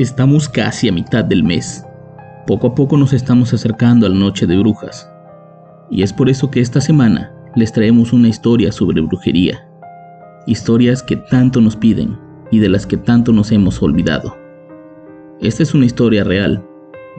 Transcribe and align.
Estamos 0.00 0.48
casi 0.48 0.88
a 0.88 0.92
mitad 0.92 1.26
del 1.26 1.44
mes. 1.44 1.84
Poco 2.46 2.68
a 2.68 2.74
poco 2.74 2.96
nos 2.96 3.12
estamos 3.12 3.52
acercando 3.52 4.06
a 4.06 4.08
la 4.08 4.14
noche 4.14 4.46
de 4.46 4.56
brujas. 4.56 5.06
Y 5.90 6.02
es 6.02 6.10
por 6.10 6.30
eso 6.30 6.50
que 6.50 6.60
esta 6.60 6.80
semana 6.80 7.30
les 7.54 7.70
traemos 7.70 8.14
una 8.14 8.28
historia 8.28 8.72
sobre 8.72 9.02
brujería. 9.02 9.68
Historias 10.46 11.02
que 11.02 11.16
tanto 11.16 11.60
nos 11.60 11.76
piden 11.76 12.18
y 12.50 12.60
de 12.60 12.70
las 12.70 12.86
que 12.86 12.96
tanto 12.96 13.30
nos 13.30 13.52
hemos 13.52 13.82
olvidado. 13.82 14.34
Esta 15.38 15.64
es 15.64 15.74
una 15.74 15.84
historia 15.84 16.24
real, 16.24 16.64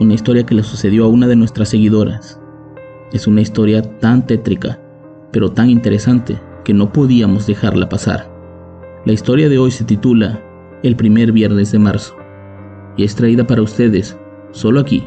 una 0.00 0.14
historia 0.14 0.44
que 0.44 0.56
le 0.56 0.64
sucedió 0.64 1.04
a 1.04 1.08
una 1.08 1.28
de 1.28 1.36
nuestras 1.36 1.68
seguidoras. 1.68 2.40
Es 3.12 3.28
una 3.28 3.42
historia 3.42 3.82
tan 4.00 4.26
tétrica, 4.26 4.80
pero 5.30 5.52
tan 5.52 5.70
interesante 5.70 6.36
que 6.64 6.74
no 6.74 6.92
podíamos 6.92 7.46
dejarla 7.46 7.88
pasar. 7.88 8.28
La 9.04 9.12
historia 9.12 9.48
de 9.48 9.58
hoy 9.58 9.70
se 9.70 9.84
titula 9.84 10.42
El 10.82 10.96
primer 10.96 11.30
viernes 11.30 11.70
de 11.70 11.78
marzo 11.78 12.16
y 12.96 13.04
es 13.04 13.14
traída 13.14 13.46
para 13.46 13.62
ustedes 13.62 14.16
solo 14.52 14.80
aquí, 14.80 15.02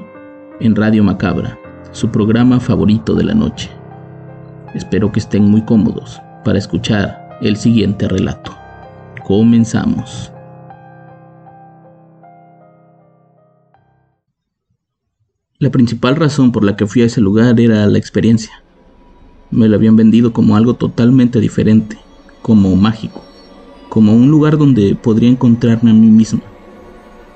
en 0.60 0.76
Radio 0.76 1.04
Macabra, 1.04 1.58
su 1.92 2.10
programa 2.10 2.60
favorito 2.60 3.14
de 3.14 3.24
la 3.24 3.34
noche. 3.34 3.70
Espero 4.74 5.12
que 5.12 5.20
estén 5.20 5.46
muy 5.46 5.62
cómodos 5.64 6.20
para 6.44 6.58
escuchar 6.58 7.38
el 7.42 7.56
siguiente 7.58 8.08
relato. 8.08 8.56
Comenzamos. 9.24 10.32
La 15.58 15.70
principal 15.70 16.16
razón 16.16 16.52
por 16.52 16.64
la 16.64 16.76
que 16.76 16.86
fui 16.86 17.02
a 17.02 17.06
ese 17.06 17.22
lugar 17.22 17.60
era 17.60 17.86
la 17.88 17.98
experiencia. 17.98 18.52
Me 19.52 19.70
lo 19.70 19.76
habían 19.76 19.96
vendido 19.96 20.34
como 20.34 20.56
algo 20.56 20.74
totalmente 20.74 21.40
diferente, 21.40 21.98
como 22.42 22.76
mágico, 22.76 23.24
como 23.90 24.14
un 24.14 24.30
lugar 24.30 24.58
donde 24.58 24.96
podría 24.96 25.30
encontrarme 25.30 25.92
a 25.92 25.94
mí 25.94 26.08
mismo 26.08 26.42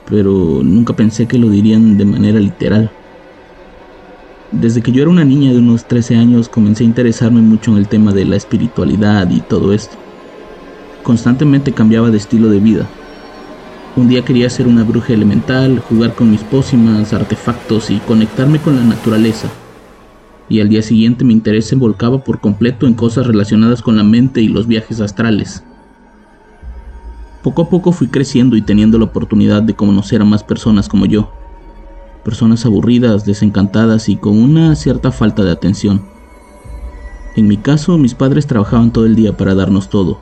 pero 0.10 0.62
nunca 0.64 0.96
pensé 0.96 1.28
que 1.28 1.38
lo 1.38 1.50
dirían 1.50 1.98
de 1.98 2.06
manera 2.06 2.40
literal. 2.40 2.92
Desde 4.52 4.82
que 4.82 4.92
yo 4.92 5.04
era 5.04 5.12
una 5.12 5.24
niña 5.24 5.52
de 5.52 5.60
unos 5.60 5.86
13 5.88 6.16
años 6.16 6.50
comencé 6.50 6.84
a 6.84 6.88
interesarme 6.88 7.42
mucho 7.42 7.72
en 7.72 7.78
el 7.78 7.88
tema 7.88 8.12
de 8.14 8.26
la 8.26 8.36
espiritualidad 8.36 9.30
y 9.30 9.42
todo 9.42 9.74
esto. 9.74 9.96
Constantemente 11.04 11.72
cambiaba 11.72 12.10
de 12.10 12.18
estilo 12.18 12.50
de 12.50 12.60
vida. 12.60 12.88
Un 13.96 14.08
día 14.08 14.26
quería 14.26 14.50
ser 14.50 14.68
una 14.68 14.84
bruja 14.84 15.14
elemental, 15.14 15.80
jugar 15.80 16.16
con 16.16 16.32
mis 16.32 16.42
pócimas, 16.42 17.14
artefactos 17.14 17.92
y 17.92 18.00
conectarme 18.00 18.60
con 18.60 18.76
la 18.76 18.84
naturaleza. 18.84 19.50
Y 20.48 20.62
al 20.62 20.70
día 20.70 20.82
siguiente 20.82 21.24
mi 21.24 21.34
interés 21.34 21.68
se 21.68 21.76
volcaba 21.76 22.24
por 22.24 22.40
completo 22.40 22.88
en 22.88 22.96
cosas 22.96 23.28
relacionadas 23.28 23.84
con 23.84 23.98
la 23.98 24.04
mente 24.04 24.42
y 24.42 24.48
los 24.48 24.66
viajes 24.66 25.00
astrales. 25.00 25.64
Poco 27.44 27.62
a 27.62 27.70
poco 27.70 27.94
fui 27.94 28.08
creciendo 28.08 28.58
y 28.58 28.62
teniendo 28.62 28.98
la 28.98 29.06
oportunidad 29.06 29.62
de 29.64 29.74
conocer 29.74 30.22
a 30.22 30.26
más 30.26 30.44
personas 30.44 30.90
como 30.90 31.06
yo. 31.06 31.32
Personas 32.26 32.66
aburridas, 32.66 33.26
desencantadas 33.26 34.10
y 34.10 34.18
con 34.18 34.38
una 34.38 34.76
cierta 34.76 35.12
falta 35.12 35.44
de 35.44 35.52
atención. 35.52 36.02
En 37.38 37.48
mi 37.48 37.56
caso, 37.56 37.98
mis 37.98 38.14
padres 38.14 38.46
trabajaban 38.46 38.92
todo 38.92 39.06
el 39.06 39.16
día 39.16 39.38
para 39.38 39.56
darnos 39.56 39.90
todo, 39.90 40.20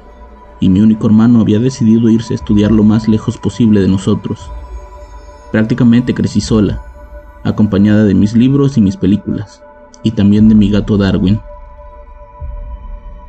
y 0.60 0.70
mi 0.70 0.80
único 0.82 1.08
hermano 1.08 1.42
había 1.42 1.58
decidido 1.58 2.10
irse 2.10 2.34
a 2.34 2.36
estudiar 2.36 2.72
lo 2.72 2.84
más 2.84 3.08
lejos 3.08 3.38
posible 3.38 3.82
de 3.82 3.88
nosotros. 3.88 4.52
Prácticamente 5.52 6.14
crecí 6.14 6.40
sola, 6.40 6.84
acompañada 7.44 8.04
de 8.04 8.14
mis 8.14 8.36
libros 8.36 8.78
y 8.78 8.82
mis 8.82 8.98
películas, 8.98 9.64
y 10.04 10.12
también 10.12 10.50
de 10.50 10.56
mi 10.56 10.70
gato 10.70 10.98
Darwin. 10.98 11.40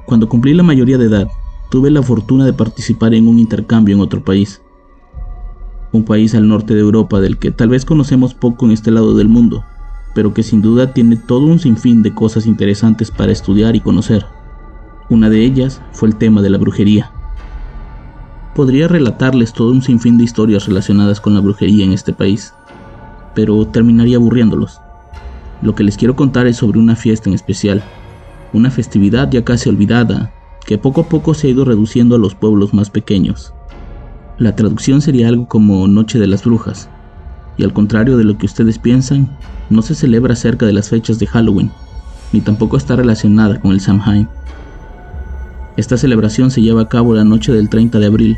Cuando 0.04 0.28
cumplí 0.28 0.52
la 0.52 0.62
mayoría 0.62 0.98
de 0.98 1.06
edad, 1.06 1.28
tuve 1.68 1.90
la 1.90 2.02
fortuna 2.02 2.46
de 2.46 2.52
participar 2.52 3.14
en 3.14 3.28
un 3.28 3.38
intercambio 3.38 3.94
en 3.94 4.00
otro 4.00 4.24
país. 4.24 4.62
Un 5.92 6.04
país 6.04 6.34
al 6.34 6.48
norte 6.48 6.74
de 6.74 6.80
Europa 6.80 7.20
del 7.20 7.38
que 7.38 7.50
tal 7.50 7.68
vez 7.68 7.84
conocemos 7.84 8.34
poco 8.34 8.66
en 8.66 8.72
este 8.72 8.90
lado 8.90 9.14
del 9.14 9.28
mundo, 9.28 9.64
pero 10.14 10.34
que 10.34 10.42
sin 10.42 10.62
duda 10.62 10.92
tiene 10.92 11.16
todo 11.16 11.46
un 11.46 11.58
sinfín 11.58 12.02
de 12.02 12.14
cosas 12.14 12.46
interesantes 12.46 13.10
para 13.10 13.32
estudiar 13.32 13.76
y 13.76 13.80
conocer. 13.80 14.26
Una 15.10 15.30
de 15.30 15.44
ellas 15.44 15.80
fue 15.92 16.08
el 16.08 16.16
tema 16.16 16.42
de 16.42 16.50
la 16.50 16.58
brujería. 16.58 17.12
Podría 18.54 18.88
relatarles 18.88 19.52
todo 19.52 19.70
un 19.70 19.82
sinfín 19.82 20.18
de 20.18 20.24
historias 20.24 20.66
relacionadas 20.66 21.20
con 21.20 21.34
la 21.34 21.40
brujería 21.40 21.84
en 21.84 21.92
este 21.92 22.12
país, 22.12 22.54
pero 23.34 23.66
terminaría 23.66 24.16
aburriéndolos. 24.16 24.80
Lo 25.62 25.74
que 25.74 25.84
les 25.84 25.96
quiero 25.96 26.16
contar 26.16 26.46
es 26.46 26.56
sobre 26.56 26.78
una 26.78 26.96
fiesta 26.96 27.28
en 27.28 27.34
especial, 27.34 27.82
una 28.52 28.70
festividad 28.70 29.30
ya 29.30 29.44
casi 29.44 29.68
olvidada 29.68 30.32
que 30.68 30.76
poco 30.76 31.00
a 31.00 31.08
poco 31.08 31.32
se 31.32 31.46
ha 31.46 31.50
ido 31.50 31.64
reduciendo 31.64 32.16
a 32.16 32.18
los 32.18 32.34
pueblos 32.34 32.74
más 32.74 32.90
pequeños. 32.90 33.54
La 34.36 34.54
traducción 34.54 35.00
sería 35.00 35.28
algo 35.28 35.48
como 35.48 35.88
Noche 35.88 36.18
de 36.18 36.26
las 36.26 36.44
Brujas, 36.44 36.90
y 37.56 37.64
al 37.64 37.72
contrario 37.72 38.18
de 38.18 38.24
lo 38.24 38.36
que 38.36 38.44
ustedes 38.44 38.78
piensan, 38.78 39.34
no 39.70 39.80
se 39.80 39.94
celebra 39.94 40.36
cerca 40.36 40.66
de 40.66 40.74
las 40.74 40.90
fechas 40.90 41.18
de 41.18 41.26
Halloween, 41.26 41.70
ni 42.34 42.42
tampoco 42.42 42.76
está 42.76 42.96
relacionada 42.96 43.58
con 43.58 43.72
el 43.72 43.80
Samhain. 43.80 44.28
Esta 45.78 45.96
celebración 45.96 46.50
se 46.50 46.60
lleva 46.60 46.82
a 46.82 46.88
cabo 46.90 47.14
la 47.14 47.24
noche 47.24 47.50
del 47.50 47.70
30 47.70 47.98
de 47.98 48.06
abril, 48.06 48.36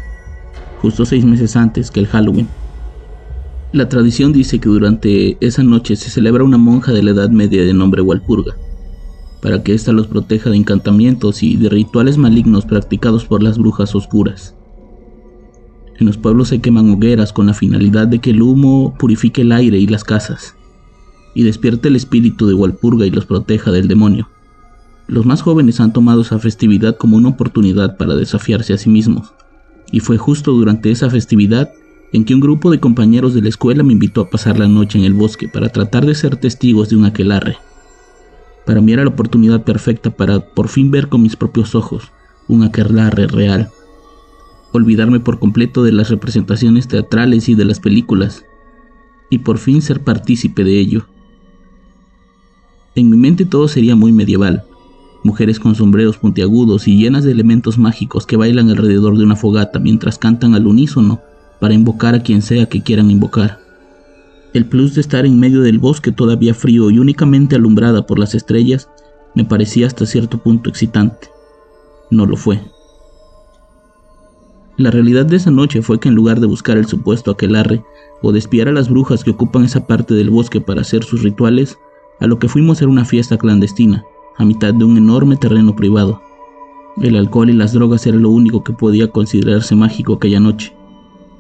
justo 0.81 1.05
seis 1.05 1.25
meses 1.25 1.57
antes 1.57 1.91
que 1.91 1.99
el 1.99 2.07
Halloween. 2.07 2.47
La 3.73 3.89
tradición 3.89 4.33
dice 4.33 4.61
que 4.61 4.69
durante 4.69 5.37
esa 5.45 5.65
noche 5.65 5.97
se 5.97 6.11
celebra 6.11 6.45
una 6.45 6.59
monja 6.59 6.93
de 6.93 7.03
la 7.03 7.11
Edad 7.11 7.31
Media 7.31 7.65
de 7.65 7.75
nombre 7.75 8.03
Walpurga, 8.03 8.55
para 9.41 9.63
que 9.63 9.75
ésta 9.75 9.93
los 9.93 10.07
proteja 10.07 10.51
de 10.51 10.57
encantamientos 10.57 11.43
y 11.43 11.57
de 11.57 11.69
rituales 11.69 12.19
malignos 12.19 12.67
practicados 12.67 13.25
por 13.25 13.43
las 13.43 13.59
brujas 13.59 13.95
oscuras. 13.95 14.55
En 15.99 16.07
los 16.07 16.17
pueblos 16.17 16.49
se 16.49 16.61
queman 16.61 16.91
hogueras 16.91 17.33
con 17.33 17.47
la 17.47 17.55
finalidad 17.55 18.09
de 18.09 18.21
que 18.21 18.31
el 18.31 18.43
humo 18.43 18.95
purifique 18.99 19.43
el 19.43 19.53
aire 19.53 19.79
y 19.79 19.87
las 19.87 20.05
casas, 20.05 20.57
y 21.35 21.43
despierte 21.43 21.89
el 21.89 21.97
espíritu 21.97 22.47
de 22.47 22.55
Walpurga 22.55 23.07
y 23.07 23.11
los 23.11 23.27
proteja 23.27 23.71
del 23.71 23.89
demonio. 23.89 24.29
Los 25.07 25.27
más 25.27 25.43
jóvenes 25.43 25.81
han 25.81 25.93
tomado 25.93 26.23
esa 26.23 26.39
festividad 26.39 26.97
como 26.97 27.17
una 27.17 27.31
oportunidad 27.31 27.97
para 27.97 28.15
desafiarse 28.15 28.73
a 28.73 28.79
sí 28.79 28.89
mismos, 28.89 29.33
y 29.93 30.01
fue 30.01 30.19
justo 30.19 30.53
durante 30.53 30.91
esa 30.91 31.11
festividad 31.11 31.71
en 32.13 32.25
que 32.25 32.35
un 32.35 32.41
grupo 32.41 32.71
de 32.71 32.81
compañeros 32.81 33.35
de 33.35 33.43
la 33.43 33.49
escuela 33.49 33.83
me 33.83 33.93
invitó 33.93 34.23
a 34.23 34.31
pasar 34.31 34.59
la 34.59 34.69
noche 34.69 34.99
en 34.99 35.05
el 35.05 35.15
bosque 35.15 35.49
para 35.49 35.69
tratar 35.69 36.07
de 36.07 36.15
ser 36.15 36.37
testigos 36.37 36.89
de 36.89 36.97
un 36.97 37.05
aquelarre. 37.05 37.59
Para 38.71 38.81
mí 38.81 38.93
era 38.93 39.03
la 39.03 39.11
oportunidad 39.11 39.65
perfecta 39.65 40.11
para 40.11 40.39
por 40.39 40.69
fin 40.69 40.93
ver 40.93 41.09
con 41.09 41.23
mis 41.23 41.35
propios 41.35 41.75
ojos 41.75 42.13
un 42.47 42.63
aquelarre 42.63 43.27
real. 43.27 43.69
Olvidarme 44.71 45.19
por 45.19 45.41
completo 45.41 45.83
de 45.83 45.91
las 45.91 46.09
representaciones 46.09 46.87
teatrales 46.87 47.49
y 47.49 47.57
de 47.57 47.65
las 47.65 47.81
películas, 47.81 48.45
y 49.29 49.39
por 49.39 49.59
fin 49.59 49.83
ser 49.83 50.05
partícipe 50.05 50.63
de 50.63 50.79
ello. 50.79 51.05
En 52.95 53.11
mi 53.11 53.17
mente 53.17 53.45
todo 53.45 53.67
sería 53.67 53.97
muy 53.97 54.13
medieval, 54.13 54.63
mujeres 55.25 55.59
con 55.59 55.75
sombreros 55.75 56.19
puntiagudos 56.19 56.87
y 56.87 56.97
llenas 56.97 57.25
de 57.25 57.33
elementos 57.33 57.77
mágicos 57.77 58.25
que 58.25 58.37
bailan 58.37 58.71
alrededor 58.71 59.19
de 59.19 59.25
una 59.25 59.35
fogata 59.35 59.81
mientras 59.81 60.17
cantan 60.17 60.55
al 60.55 60.69
unísono 60.69 61.21
para 61.59 61.75
invocar 61.75 62.15
a 62.15 62.23
quien 62.23 62.41
sea 62.41 62.67
que 62.67 62.85
quieran 62.85 63.11
invocar. 63.11 63.60
El 64.53 64.67
plus 64.67 64.95
de 64.95 65.01
estar 65.01 65.27
en 65.27 65.39
medio 65.39 65.63
del 65.63 65.79
bosque 65.79 66.11
todavía 66.11 66.55
frío 66.55 66.91
y 66.91 66.99
únicamente 66.99 67.55
alumbrada 67.55 68.07
por 68.07 68.19
las 68.19 68.35
estrellas 68.35 68.89
me 69.35 69.45
parecía 69.45 69.87
hasta 69.87 70.07
cierto 70.07 70.39
punto 70.39 70.69
excitante. 70.69 71.29
No 72.11 72.27
lo 72.27 72.37
fue. 72.37 72.61
La 74.77 74.91
realidad 74.91 75.27
de 75.27 75.37
esa 75.37 75.53
noche 75.53 75.83
fue 75.83 76.01
que 76.01 76.09
en 76.09 76.17
lugar 76.17 76.41
de 76.41 76.47
buscar 76.47 76.79
el 76.79 76.87
supuesto 76.87 77.31
aquelarre 77.31 77.85
o 78.23 78.33
de 78.33 78.41
espiar 78.41 78.67
a 78.67 78.73
las 78.73 78.89
brujas 78.89 79.23
que 79.23 79.31
ocupan 79.31 79.65
esa 79.65 79.87
parte 79.87 80.15
del 80.15 80.31
bosque 80.31 80.61
para 80.61 80.81
hacer 80.81 81.05
sus 81.05 81.23
rituales, 81.23 81.79
a 82.19 82.27
lo 82.27 82.39
que 82.39 82.49
fuimos 82.49 82.81
era 82.81 82.91
una 82.91 83.05
fiesta 83.05 83.39
clandestina, 83.39 84.05
a 84.37 84.45
mitad 84.45 84.75
de 84.75 84.85
un 84.85 84.97
enorme 84.97 85.37
terreno 85.37 85.77
privado. 85.77 86.21
El 87.01 87.15
alcohol 87.15 87.51
y 87.51 87.53
las 87.53 87.73
drogas 87.73 88.07
era 88.07 88.17
lo 88.17 88.31
único 88.31 88.65
que 88.65 88.73
podía 88.73 89.09
considerarse 89.11 89.77
mágico 89.77 90.15
aquella 90.15 90.41
noche, 90.41 90.75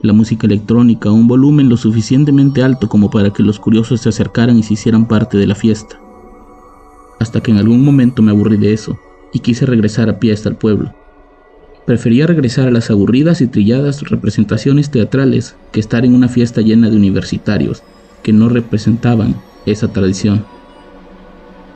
la 0.02 0.12
música 0.12 0.47
electrónica 0.47 1.11
a 1.11 1.12
un 1.12 1.29
volumen 1.29 1.69
lo 1.69 1.76
suficientemente 1.76 2.62
alto 2.62 2.88
como 2.88 3.11
para 3.11 3.31
que 3.31 3.43
los 3.43 3.58
curiosos 3.58 4.00
se 4.00 4.08
acercaran 4.08 4.58
y 4.58 4.62
se 4.62 4.75
hicieran 4.75 5.06
parte 5.06 5.37
de 5.37 5.47
la 5.47 5.55
fiesta. 5.55 6.00
Hasta 7.19 7.43
que 7.43 7.50
en 7.50 7.58
algún 7.58 7.85
momento 7.85 8.23
me 8.23 8.31
aburrí 8.31 8.56
de 8.56 8.73
eso 8.73 8.99
y 9.32 9.41
quise 9.41 9.67
regresar 9.67 10.08
a 10.08 10.19
pie 10.19 10.32
hasta 10.32 10.49
el 10.49 10.56
pueblo. 10.56 10.94
Prefería 11.85 12.26
regresar 12.26 12.69
a 12.69 12.70
las 12.70 12.91
aburridas 12.91 13.41
y 13.41 13.47
trilladas 13.47 14.02
representaciones 14.08 14.91
teatrales 14.91 15.56
que 15.73 15.81
estar 15.81 16.05
en 16.05 16.14
una 16.14 16.29
fiesta 16.29 16.61
llena 16.62 16.88
de 16.88 16.96
universitarios 16.96 17.82
que 18.23 18.32
no 18.32 18.49
representaban 18.49 19.37
esa 19.67 19.93
tradición. 19.93 20.44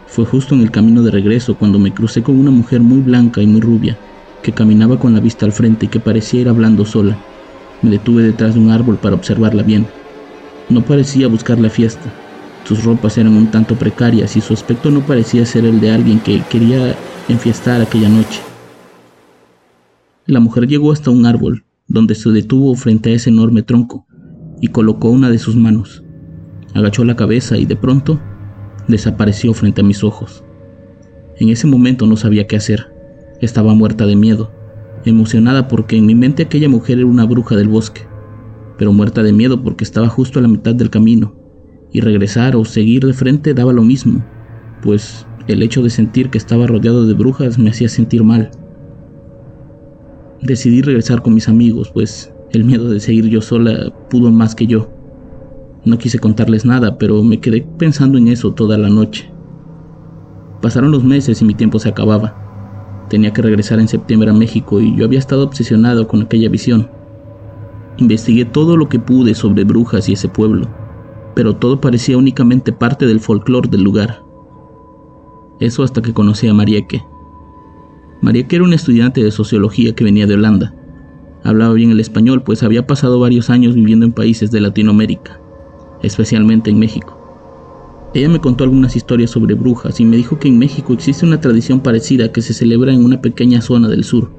Fue 0.06 0.24
justo 0.24 0.54
en 0.54 0.60
el 0.60 0.70
camino 0.70 1.02
de 1.02 1.10
regreso 1.10 1.56
cuando 1.56 1.78
me 1.78 1.92
crucé 1.92 2.22
con 2.22 2.38
una 2.38 2.50
mujer 2.50 2.80
muy 2.80 3.00
blanca 3.00 3.42
y 3.42 3.46
muy 3.46 3.60
rubia, 3.60 3.98
que 4.42 4.52
caminaba 4.52 4.98
con 4.98 5.12
la 5.14 5.20
vista 5.20 5.44
al 5.44 5.52
frente 5.52 5.86
y 5.86 5.88
que 5.88 6.00
parecía 6.00 6.42
ir 6.42 6.48
hablando 6.48 6.84
sola. 6.84 7.18
Me 7.84 7.90
detuve 7.90 8.22
detrás 8.22 8.54
de 8.54 8.60
un 8.60 8.70
árbol 8.70 8.96
para 8.96 9.14
observarla 9.14 9.62
bien. 9.62 9.86
No 10.70 10.82
parecía 10.82 11.28
buscar 11.28 11.58
la 11.60 11.68
fiesta. 11.68 12.10
Sus 12.64 12.82
ropas 12.82 13.18
eran 13.18 13.36
un 13.36 13.50
tanto 13.50 13.74
precarias 13.74 14.36
y 14.36 14.40
su 14.40 14.54
aspecto 14.54 14.90
no 14.90 15.00
parecía 15.00 15.44
ser 15.44 15.66
el 15.66 15.82
de 15.82 15.90
alguien 15.90 16.18
que 16.18 16.42
quería 16.48 16.96
enfiestar 17.28 17.82
aquella 17.82 18.08
noche. 18.08 18.40
La 20.24 20.40
mujer 20.40 20.66
llegó 20.66 20.92
hasta 20.92 21.10
un 21.10 21.26
árbol, 21.26 21.66
donde 21.86 22.14
se 22.14 22.30
detuvo 22.30 22.74
frente 22.74 23.10
a 23.10 23.16
ese 23.16 23.28
enorme 23.28 23.62
tronco, 23.62 24.06
y 24.62 24.68
colocó 24.68 25.10
una 25.10 25.28
de 25.28 25.38
sus 25.38 25.54
manos. 25.54 26.02
Agachó 26.72 27.04
la 27.04 27.16
cabeza 27.16 27.58
y 27.58 27.66
de 27.66 27.76
pronto 27.76 28.18
desapareció 28.88 29.52
frente 29.52 29.82
a 29.82 29.84
mis 29.84 30.02
ojos. 30.02 30.42
En 31.36 31.50
ese 31.50 31.66
momento 31.66 32.06
no 32.06 32.16
sabía 32.16 32.46
qué 32.46 32.56
hacer. 32.56 32.94
Estaba 33.42 33.74
muerta 33.74 34.06
de 34.06 34.16
miedo 34.16 34.53
emocionada 35.04 35.68
porque 35.68 35.96
en 35.96 36.06
mi 36.06 36.14
mente 36.14 36.42
aquella 36.42 36.68
mujer 36.68 36.98
era 36.98 37.06
una 37.06 37.24
bruja 37.24 37.56
del 37.56 37.68
bosque, 37.68 38.02
pero 38.78 38.92
muerta 38.92 39.22
de 39.22 39.32
miedo 39.32 39.62
porque 39.62 39.84
estaba 39.84 40.08
justo 40.08 40.38
a 40.38 40.42
la 40.42 40.48
mitad 40.48 40.74
del 40.74 40.90
camino, 40.90 41.34
y 41.92 42.00
regresar 42.00 42.56
o 42.56 42.64
seguir 42.64 43.06
de 43.06 43.12
frente 43.12 43.54
daba 43.54 43.72
lo 43.72 43.82
mismo, 43.82 44.24
pues 44.82 45.26
el 45.46 45.62
hecho 45.62 45.82
de 45.82 45.90
sentir 45.90 46.30
que 46.30 46.38
estaba 46.38 46.66
rodeado 46.66 47.06
de 47.06 47.14
brujas 47.14 47.58
me 47.58 47.70
hacía 47.70 47.88
sentir 47.88 48.24
mal. 48.24 48.50
Decidí 50.42 50.82
regresar 50.82 51.22
con 51.22 51.34
mis 51.34 51.48
amigos, 51.48 51.90
pues 51.92 52.32
el 52.52 52.64
miedo 52.64 52.90
de 52.90 53.00
seguir 53.00 53.26
yo 53.28 53.40
sola 53.40 53.92
pudo 54.10 54.30
más 54.30 54.54
que 54.54 54.66
yo. 54.66 54.90
No 55.84 55.98
quise 55.98 56.18
contarles 56.18 56.64
nada, 56.64 56.98
pero 56.98 57.22
me 57.22 57.40
quedé 57.40 57.66
pensando 57.78 58.18
en 58.18 58.28
eso 58.28 58.54
toda 58.54 58.78
la 58.78 58.88
noche. 58.88 59.30
Pasaron 60.62 60.90
los 60.90 61.04
meses 61.04 61.42
y 61.42 61.44
mi 61.44 61.54
tiempo 61.54 61.78
se 61.78 61.90
acababa. 61.90 62.43
Tenía 63.08 63.32
que 63.32 63.42
regresar 63.42 63.80
en 63.80 63.88
septiembre 63.88 64.30
a 64.30 64.34
México 64.34 64.80
y 64.80 64.96
yo 64.96 65.04
había 65.04 65.18
estado 65.18 65.44
obsesionado 65.44 66.08
con 66.08 66.22
aquella 66.22 66.48
visión. 66.48 66.90
Investigué 67.98 68.44
todo 68.44 68.76
lo 68.76 68.88
que 68.88 68.98
pude 68.98 69.34
sobre 69.34 69.64
brujas 69.64 70.08
y 70.08 70.14
ese 70.14 70.28
pueblo, 70.28 70.68
pero 71.34 71.56
todo 71.56 71.80
parecía 71.80 72.16
únicamente 72.16 72.72
parte 72.72 73.06
del 73.06 73.20
folclore 73.20 73.68
del 73.68 73.82
lugar. 73.82 74.24
Eso 75.60 75.82
hasta 75.82 76.02
que 76.02 76.12
conocí 76.12 76.48
a 76.48 76.54
Marieke. 76.54 77.04
Marieke 78.20 78.56
era 78.56 78.64
una 78.64 78.74
estudiante 78.74 79.22
de 79.22 79.30
sociología 79.30 79.94
que 79.94 80.04
venía 80.04 80.26
de 80.26 80.34
Holanda. 80.34 80.74
Hablaba 81.44 81.74
bien 81.74 81.90
el 81.90 82.00
español, 82.00 82.42
pues 82.42 82.62
había 82.62 82.86
pasado 82.86 83.20
varios 83.20 83.50
años 83.50 83.74
viviendo 83.74 84.06
en 84.06 84.12
países 84.12 84.50
de 84.50 84.60
Latinoamérica, 84.60 85.40
especialmente 86.02 86.70
en 86.70 86.78
México. 86.78 87.13
Ella 88.14 88.28
me 88.28 88.40
contó 88.40 88.62
algunas 88.62 88.94
historias 88.94 89.32
sobre 89.32 89.54
brujas 89.54 89.98
y 89.98 90.04
me 90.04 90.16
dijo 90.16 90.38
que 90.38 90.46
en 90.46 90.56
México 90.56 90.92
existe 90.92 91.26
una 91.26 91.40
tradición 91.40 91.80
parecida 91.80 92.30
que 92.30 92.42
se 92.42 92.54
celebra 92.54 92.92
en 92.92 93.04
una 93.04 93.20
pequeña 93.20 93.60
zona 93.60 93.88
del 93.88 94.04
sur, 94.04 94.30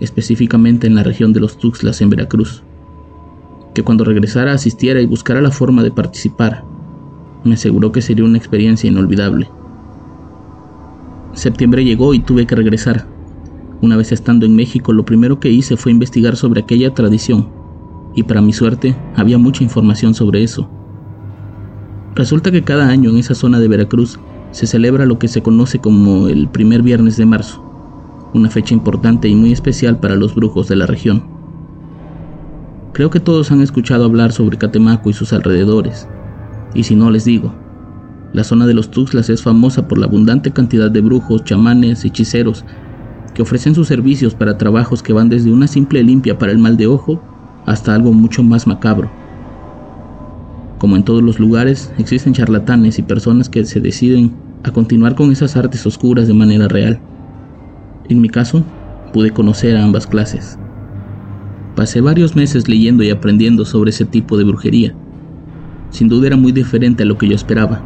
específicamente 0.00 0.88
en 0.88 0.96
la 0.96 1.04
región 1.04 1.32
de 1.32 1.38
los 1.38 1.56
Tuxtlas 1.56 2.00
en 2.00 2.10
Veracruz. 2.10 2.64
Que 3.74 3.84
cuando 3.84 4.02
regresara 4.02 4.52
asistiera 4.52 5.00
y 5.00 5.06
buscara 5.06 5.40
la 5.40 5.52
forma 5.52 5.84
de 5.84 5.92
participar, 5.92 6.64
me 7.44 7.54
aseguró 7.54 7.92
que 7.92 8.02
sería 8.02 8.24
una 8.24 8.38
experiencia 8.38 8.90
inolvidable. 8.90 9.48
Septiembre 11.32 11.84
llegó 11.84 12.12
y 12.12 12.18
tuve 12.18 12.44
que 12.44 12.56
regresar. 12.56 13.06
Una 13.82 13.96
vez 13.96 14.10
estando 14.10 14.46
en 14.46 14.56
México, 14.56 14.92
lo 14.92 15.04
primero 15.04 15.38
que 15.38 15.48
hice 15.48 15.76
fue 15.76 15.92
investigar 15.92 16.34
sobre 16.34 16.62
aquella 16.62 16.92
tradición, 16.92 17.50
y 18.16 18.24
para 18.24 18.42
mi 18.42 18.52
suerte 18.52 18.96
había 19.14 19.38
mucha 19.38 19.62
información 19.62 20.12
sobre 20.12 20.42
eso 20.42 20.68
Resulta 22.14 22.50
que 22.50 22.64
cada 22.64 22.88
año 22.88 23.10
en 23.10 23.18
esa 23.18 23.34
zona 23.34 23.60
de 23.60 23.68
Veracruz 23.68 24.18
se 24.50 24.66
celebra 24.66 25.06
lo 25.06 25.18
que 25.18 25.28
se 25.28 25.42
conoce 25.42 25.78
como 25.78 26.26
el 26.26 26.48
primer 26.48 26.82
viernes 26.82 27.16
de 27.16 27.24
marzo, 27.24 27.64
una 28.34 28.50
fecha 28.50 28.74
importante 28.74 29.28
y 29.28 29.36
muy 29.36 29.52
especial 29.52 30.00
para 30.00 30.16
los 30.16 30.34
brujos 30.34 30.66
de 30.66 30.74
la 30.74 30.86
región. 30.86 31.22
Creo 32.92 33.10
que 33.10 33.20
todos 33.20 33.52
han 33.52 33.60
escuchado 33.60 34.04
hablar 34.04 34.32
sobre 34.32 34.58
Catemaco 34.58 35.08
y 35.08 35.12
sus 35.12 35.32
alrededores, 35.32 36.08
y 36.74 36.82
si 36.82 36.96
no 36.96 37.12
les 37.12 37.24
digo, 37.24 37.54
la 38.32 38.42
zona 38.42 38.66
de 38.66 38.74
los 38.74 38.90
Tuxtlas 38.90 39.30
es 39.30 39.42
famosa 39.42 39.86
por 39.86 39.98
la 39.98 40.06
abundante 40.06 40.52
cantidad 40.52 40.90
de 40.90 41.00
brujos, 41.02 41.44
chamanes, 41.44 42.04
hechiceros, 42.04 42.64
que 43.34 43.42
ofrecen 43.42 43.76
sus 43.76 43.86
servicios 43.86 44.34
para 44.34 44.58
trabajos 44.58 45.04
que 45.04 45.12
van 45.12 45.28
desde 45.28 45.52
una 45.52 45.68
simple 45.68 46.02
limpia 46.02 46.38
para 46.38 46.50
el 46.50 46.58
mal 46.58 46.76
de 46.76 46.88
ojo 46.88 47.22
hasta 47.66 47.94
algo 47.94 48.12
mucho 48.12 48.42
más 48.42 48.66
macabro 48.66 49.19
como 50.80 50.96
en 50.96 51.04
todos 51.04 51.22
los 51.22 51.38
lugares, 51.38 51.92
existen 51.98 52.32
charlatanes 52.32 52.98
y 52.98 53.02
personas 53.02 53.50
que 53.50 53.66
se 53.66 53.80
deciden 53.80 54.32
a 54.62 54.70
continuar 54.70 55.14
con 55.14 55.30
esas 55.30 55.54
artes 55.54 55.84
oscuras 55.84 56.26
de 56.26 56.32
manera 56.32 56.68
real. 56.68 56.98
En 58.08 58.22
mi 58.22 58.30
caso, 58.30 58.64
pude 59.12 59.30
conocer 59.30 59.76
a 59.76 59.84
ambas 59.84 60.06
clases. 60.06 60.58
Pasé 61.76 62.00
varios 62.00 62.34
meses 62.34 62.66
leyendo 62.66 63.02
y 63.02 63.10
aprendiendo 63.10 63.66
sobre 63.66 63.90
ese 63.90 64.06
tipo 64.06 64.38
de 64.38 64.44
brujería. 64.44 64.94
Sin 65.90 66.08
duda 66.08 66.28
era 66.28 66.36
muy 66.38 66.50
diferente 66.50 67.02
a 67.02 67.06
lo 67.06 67.18
que 67.18 67.28
yo 67.28 67.34
esperaba. 67.34 67.84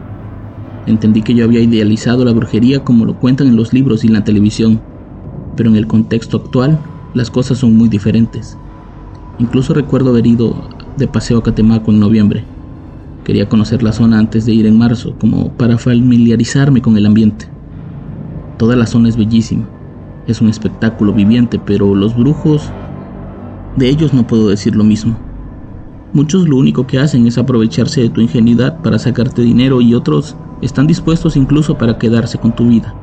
Entendí 0.86 1.22
que 1.22 1.34
yo 1.34 1.46
había 1.46 1.62
idealizado 1.62 2.24
la 2.24 2.30
brujería 2.32 2.84
como 2.84 3.06
lo 3.06 3.18
cuentan 3.18 3.48
en 3.48 3.56
los 3.56 3.72
libros 3.72 4.04
y 4.04 4.06
en 4.06 4.12
la 4.12 4.22
televisión, 4.22 4.80
pero 5.56 5.68
en 5.68 5.74
el 5.74 5.88
contexto 5.88 6.36
actual 6.36 6.78
las 7.12 7.28
cosas 7.28 7.58
son 7.58 7.76
muy 7.76 7.88
diferentes. 7.88 8.56
Incluso 9.40 9.74
recuerdo 9.74 10.10
haber 10.10 10.28
ido 10.28 10.68
de 10.96 11.08
paseo 11.08 11.38
a 11.38 11.42
Catemaco 11.42 11.90
en 11.90 11.98
noviembre 11.98 12.53
Quería 13.24 13.48
conocer 13.48 13.82
la 13.82 13.92
zona 13.92 14.18
antes 14.18 14.44
de 14.44 14.52
ir 14.52 14.66
en 14.66 14.76
marzo, 14.76 15.16
como 15.18 15.50
para 15.56 15.78
familiarizarme 15.78 16.82
con 16.82 16.98
el 16.98 17.06
ambiente. 17.06 17.48
Toda 18.58 18.76
la 18.76 18.86
zona 18.86 19.08
es 19.08 19.16
bellísima, 19.16 19.66
es 20.26 20.42
un 20.42 20.48
espectáculo 20.50 21.14
viviente, 21.14 21.58
pero 21.58 21.94
los 21.94 22.14
brujos, 22.16 22.70
de 23.76 23.88
ellos 23.88 24.12
no 24.12 24.26
puedo 24.26 24.48
decir 24.48 24.76
lo 24.76 24.84
mismo. 24.84 25.16
Muchos 26.12 26.46
lo 26.48 26.58
único 26.58 26.86
que 26.86 26.98
hacen 26.98 27.26
es 27.26 27.38
aprovecharse 27.38 28.02
de 28.02 28.10
tu 28.10 28.20
ingenuidad 28.20 28.82
para 28.82 28.98
sacarte 28.98 29.42
dinero 29.42 29.80
y 29.80 29.94
otros 29.94 30.36
están 30.60 30.86
dispuestos 30.86 31.36
incluso 31.36 31.78
para 31.78 31.98
quedarse 31.98 32.38
con 32.38 32.54
tu 32.54 32.68
vida. 32.68 32.94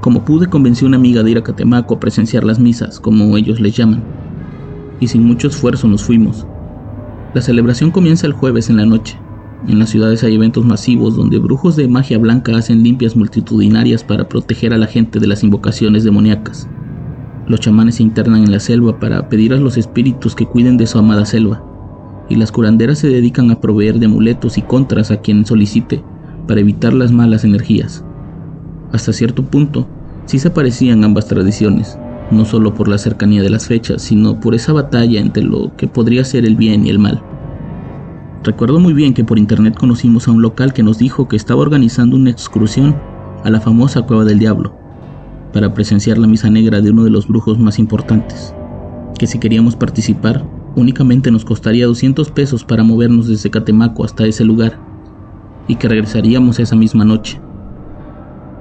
Como 0.00 0.24
pude 0.24 0.46
convencí 0.46 0.84
a 0.84 0.88
una 0.88 0.96
amiga 0.96 1.22
de 1.22 1.32
ir 1.32 1.38
a 1.38 1.42
Catemaco 1.42 1.96
a 1.96 2.00
presenciar 2.00 2.44
las 2.44 2.58
misas, 2.60 3.00
como 3.00 3.36
ellos 3.36 3.60
les 3.60 3.76
llaman, 3.76 4.02
y 5.00 5.08
sin 5.08 5.24
mucho 5.24 5.48
esfuerzo 5.48 5.88
nos 5.88 6.04
fuimos. 6.04 6.46
La 7.34 7.40
celebración 7.40 7.90
comienza 7.90 8.26
el 8.26 8.34
jueves 8.34 8.68
en 8.68 8.76
la 8.76 8.84
noche. 8.84 9.16
En 9.66 9.78
las 9.78 9.88
ciudades 9.88 10.22
hay 10.22 10.34
eventos 10.34 10.66
masivos 10.66 11.16
donde 11.16 11.38
brujos 11.38 11.76
de 11.76 11.88
magia 11.88 12.18
blanca 12.18 12.54
hacen 12.54 12.82
limpias 12.82 13.16
multitudinarias 13.16 14.04
para 14.04 14.28
proteger 14.28 14.74
a 14.74 14.76
la 14.76 14.86
gente 14.86 15.18
de 15.18 15.26
las 15.26 15.42
invocaciones 15.42 16.04
demoníacas. 16.04 16.68
Los 17.46 17.60
chamanes 17.60 17.94
se 17.94 18.02
internan 18.02 18.44
en 18.44 18.52
la 18.52 18.60
selva 18.60 19.00
para 19.00 19.30
pedir 19.30 19.54
a 19.54 19.56
los 19.56 19.78
espíritus 19.78 20.34
que 20.34 20.44
cuiden 20.44 20.76
de 20.76 20.86
su 20.86 20.98
amada 20.98 21.24
selva, 21.24 21.64
y 22.28 22.36
las 22.36 22.52
curanderas 22.52 22.98
se 22.98 23.08
dedican 23.08 23.50
a 23.50 23.60
proveer 23.62 23.98
de 23.98 24.06
amuletos 24.06 24.58
y 24.58 24.62
contras 24.62 25.10
a 25.10 25.22
quien 25.22 25.46
solicite 25.46 26.04
para 26.46 26.60
evitar 26.60 26.92
las 26.92 27.12
malas 27.12 27.44
energías. 27.44 28.04
Hasta 28.92 29.14
cierto 29.14 29.42
punto, 29.42 29.88
sí 30.26 30.38
se 30.38 30.50
parecían 30.50 31.02
ambas 31.02 31.28
tradiciones, 31.28 31.98
no 32.32 32.44
solo 32.44 32.74
por 32.74 32.88
la 32.88 32.98
cercanía 32.98 33.42
de 33.42 33.50
las 33.50 33.66
fechas, 33.66 34.02
sino 34.02 34.40
por 34.40 34.54
esa 34.54 34.72
batalla 34.72 35.20
entre 35.20 35.44
lo 35.44 35.76
que 35.76 35.86
podría 35.86 36.24
ser 36.24 36.44
el 36.44 36.56
bien 36.56 36.86
y 36.86 36.90
el 36.90 36.98
mal. 36.98 37.22
Recuerdo 38.42 38.80
muy 38.80 38.92
bien 38.92 39.14
que 39.14 39.22
por 39.22 39.38
internet 39.38 39.76
conocimos 39.78 40.26
a 40.26 40.32
un 40.32 40.42
local 40.42 40.72
que 40.72 40.82
nos 40.82 40.98
dijo 40.98 41.28
que 41.28 41.36
estaba 41.36 41.60
organizando 41.60 42.16
una 42.16 42.30
excursión 42.30 42.96
a 43.44 43.50
la 43.50 43.60
famosa 43.60 44.02
Cueva 44.02 44.24
del 44.24 44.38
Diablo, 44.38 44.74
para 45.52 45.74
presenciar 45.74 46.18
la 46.18 46.26
misa 46.26 46.50
negra 46.50 46.80
de 46.80 46.90
uno 46.90 47.04
de 47.04 47.10
los 47.10 47.28
brujos 47.28 47.58
más 47.58 47.78
importantes, 47.78 48.54
que 49.18 49.26
si 49.26 49.38
queríamos 49.38 49.76
participar, 49.76 50.44
únicamente 50.74 51.30
nos 51.30 51.44
costaría 51.44 51.86
200 51.86 52.30
pesos 52.30 52.64
para 52.64 52.82
movernos 52.82 53.28
desde 53.28 53.50
Catemaco 53.50 54.04
hasta 54.04 54.26
ese 54.26 54.44
lugar, 54.44 54.78
y 55.68 55.76
que 55.76 55.88
regresaríamos 55.88 56.58
esa 56.58 56.74
misma 56.74 57.04
noche. 57.04 57.40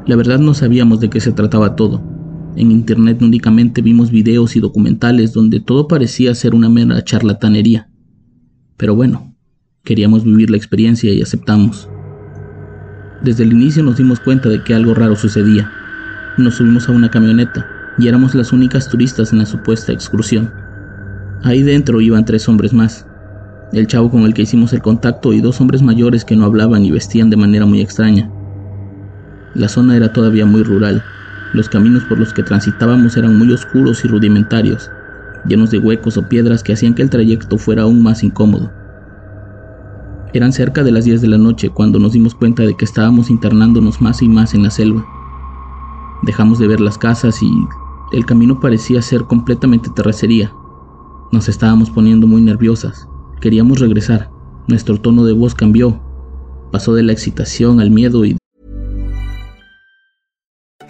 La 0.06 0.16
verdad 0.16 0.40
no 0.40 0.54
sabíamos 0.54 1.00
de 1.00 1.10
qué 1.10 1.22
se 1.22 1.32
trataba 1.32 1.76
todo, 1.76 2.02
en 2.56 2.72
internet 2.72 3.22
únicamente 3.22 3.82
vimos 3.82 4.12
videos 4.12 4.56
y 4.56 4.60
documentales 4.60 5.34
donde 5.34 5.60
todo 5.60 5.88
parecía 5.88 6.36
ser 6.36 6.54
una 6.54 6.70
mera 6.70 7.04
charlatanería. 7.04 7.90
Pero 8.78 8.96
bueno, 8.96 9.36
queríamos 9.84 10.24
vivir 10.24 10.50
la 10.50 10.58
experiencia 10.58 11.14
y 11.14 11.22
aceptamos. 11.22 11.90
Desde 13.24 13.44
el 13.44 13.54
inicio 13.54 13.84
nos 13.84 13.98
dimos 13.98 14.20
cuenta 14.20 14.50
de 14.50 14.64
que 14.64 14.74
algo 14.74 14.94
raro 14.94 15.16
sucedía. 15.16 15.72
Nos 16.38 16.56
subimos 16.56 16.90
a 16.90 16.92
una 16.92 17.10
camioneta 17.10 17.68
y 17.98 18.08
éramos 18.08 18.36
las 18.36 18.52
únicas 18.52 18.90
turistas 18.90 19.32
en 19.32 19.40
la 19.40 19.46
supuesta 19.46 19.92
excursión. 19.92 20.52
Ahí 21.44 21.62
dentro 21.62 22.02
iban 22.02 22.26
tres 22.26 22.48
hombres 22.50 22.74
más, 22.74 23.06
el 23.74 23.88
chavo 23.88 24.12
con 24.12 24.24
el 24.24 24.34
que 24.34 24.42
hicimos 24.42 24.74
el 24.74 24.82
contacto 24.82 25.34
y 25.34 25.42
dos 25.42 25.62
hombres 25.62 25.82
mayores 25.82 26.26
que 26.26 26.36
no 26.36 26.46
hablaban 26.46 26.84
y 26.84 26.92
vestían 26.92 27.30
de 27.30 27.38
manera 27.38 27.66
muy 27.66 27.82
extraña. 27.82 28.30
La 29.54 29.70
zona 29.70 29.96
era 29.96 30.14
todavía 30.14 30.46
muy 30.46 30.64
rural, 30.64 31.04
los 31.54 31.70
caminos 31.70 32.04
por 32.06 32.18
los 32.18 32.34
que 32.34 32.44
transitábamos 32.44 33.18
eran 33.18 33.38
muy 33.38 33.52
oscuros 33.52 34.06
y 34.06 34.08
rudimentarios, 34.08 34.90
llenos 35.46 35.72
de 35.72 35.80
huecos 35.80 36.18
o 36.18 36.28
piedras 36.28 36.64
que 36.64 36.74
hacían 36.74 36.94
que 36.94 37.02
el 37.02 37.10
trayecto 37.10 37.58
fuera 37.58 37.84
aún 37.84 38.02
más 38.02 38.24
incómodo. 38.24 38.72
Eran 40.34 40.54
cerca 40.54 40.84
de 40.84 40.92
las 40.92 41.04
10 41.04 41.22
de 41.22 41.28
la 41.28 41.38
noche 41.38 41.70
cuando 41.70 42.00
nos 42.00 42.14
dimos 42.14 42.36
cuenta 42.36 42.64
de 42.64 42.76
que 42.76 42.86
estábamos 42.86 43.30
internándonos 43.30 44.00
más 44.02 44.22
y 44.22 44.30
más 44.30 44.54
en 44.54 44.64
la 44.64 44.72
selva. 44.72 45.06
Dejamos 46.24 46.58
de 46.58 46.68
ver 46.68 46.80
las 46.80 46.98
casas 46.98 47.42
y 47.44 47.52
el 48.14 48.26
camino 48.26 48.60
parecía 48.60 49.02
ser 49.02 49.24
completamente 49.24 49.90
terracería. 49.94 50.54
Nos 51.34 51.50
estábamos 51.50 51.90
poniendo 51.90 52.28
muy 52.28 52.42
nerviosas. 52.42 53.08
Queríamos 53.42 53.80
regresar. 53.80 54.30
Nuestro 54.68 55.02
tono 55.02 55.26
de 55.26 55.34
voz 55.34 55.54
cambió. 55.54 56.02
Pasó 56.72 56.94
de 56.94 57.04
la 57.04 57.12
excitación 57.12 57.82
al 57.82 57.92
miedo 57.92 58.24
y... 58.24 58.38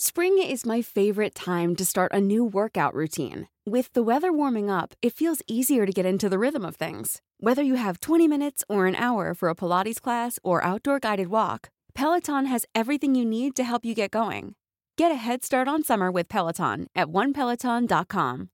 Spring 0.00 0.38
is 0.38 0.64
my 0.64 0.80
favorite 0.80 1.34
time 1.34 1.74
to 1.74 1.84
start 1.84 2.12
a 2.14 2.20
new 2.20 2.44
workout 2.44 2.94
routine. 2.94 3.48
With 3.66 3.92
the 3.94 4.02
weather 4.04 4.32
warming 4.32 4.70
up, 4.70 4.94
it 5.02 5.12
feels 5.12 5.42
easier 5.48 5.86
to 5.86 5.92
get 5.92 6.06
into 6.06 6.28
the 6.28 6.38
rhythm 6.38 6.64
of 6.64 6.76
things. 6.76 7.20
Whether 7.40 7.64
you 7.64 7.74
have 7.74 7.98
20 7.98 8.28
minutes 8.28 8.62
or 8.68 8.86
an 8.86 8.94
hour 8.94 9.34
for 9.34 9.48
a 9.48 9.56
Pilates 9.56 10.00
class 10.00 10.38
or 10.44 10.62
outdoor 10.62 11.00
guided 11.00 11.30
walk, 11.30 11.70
Peloton 11.94 12.46
has 12.46 12.64
everything 12.76 13.16
you 13.16 13.24
need 13.24 13.56
to 13.56 13.64
help 13.64 13.84
you 13.84 13.92
get 13.92 14.12
going. 14.12 14.54
Get 14.96 15.10
a 15.10 15.16
head 15.16 15.42
start 15.42 15.66
on 15.66 15.82
summer 15.82 16.12
with 16.12 16.28
Peloton 16.28 16.86
at 16.94 17.08
onepeloton.com. 17.08 18.50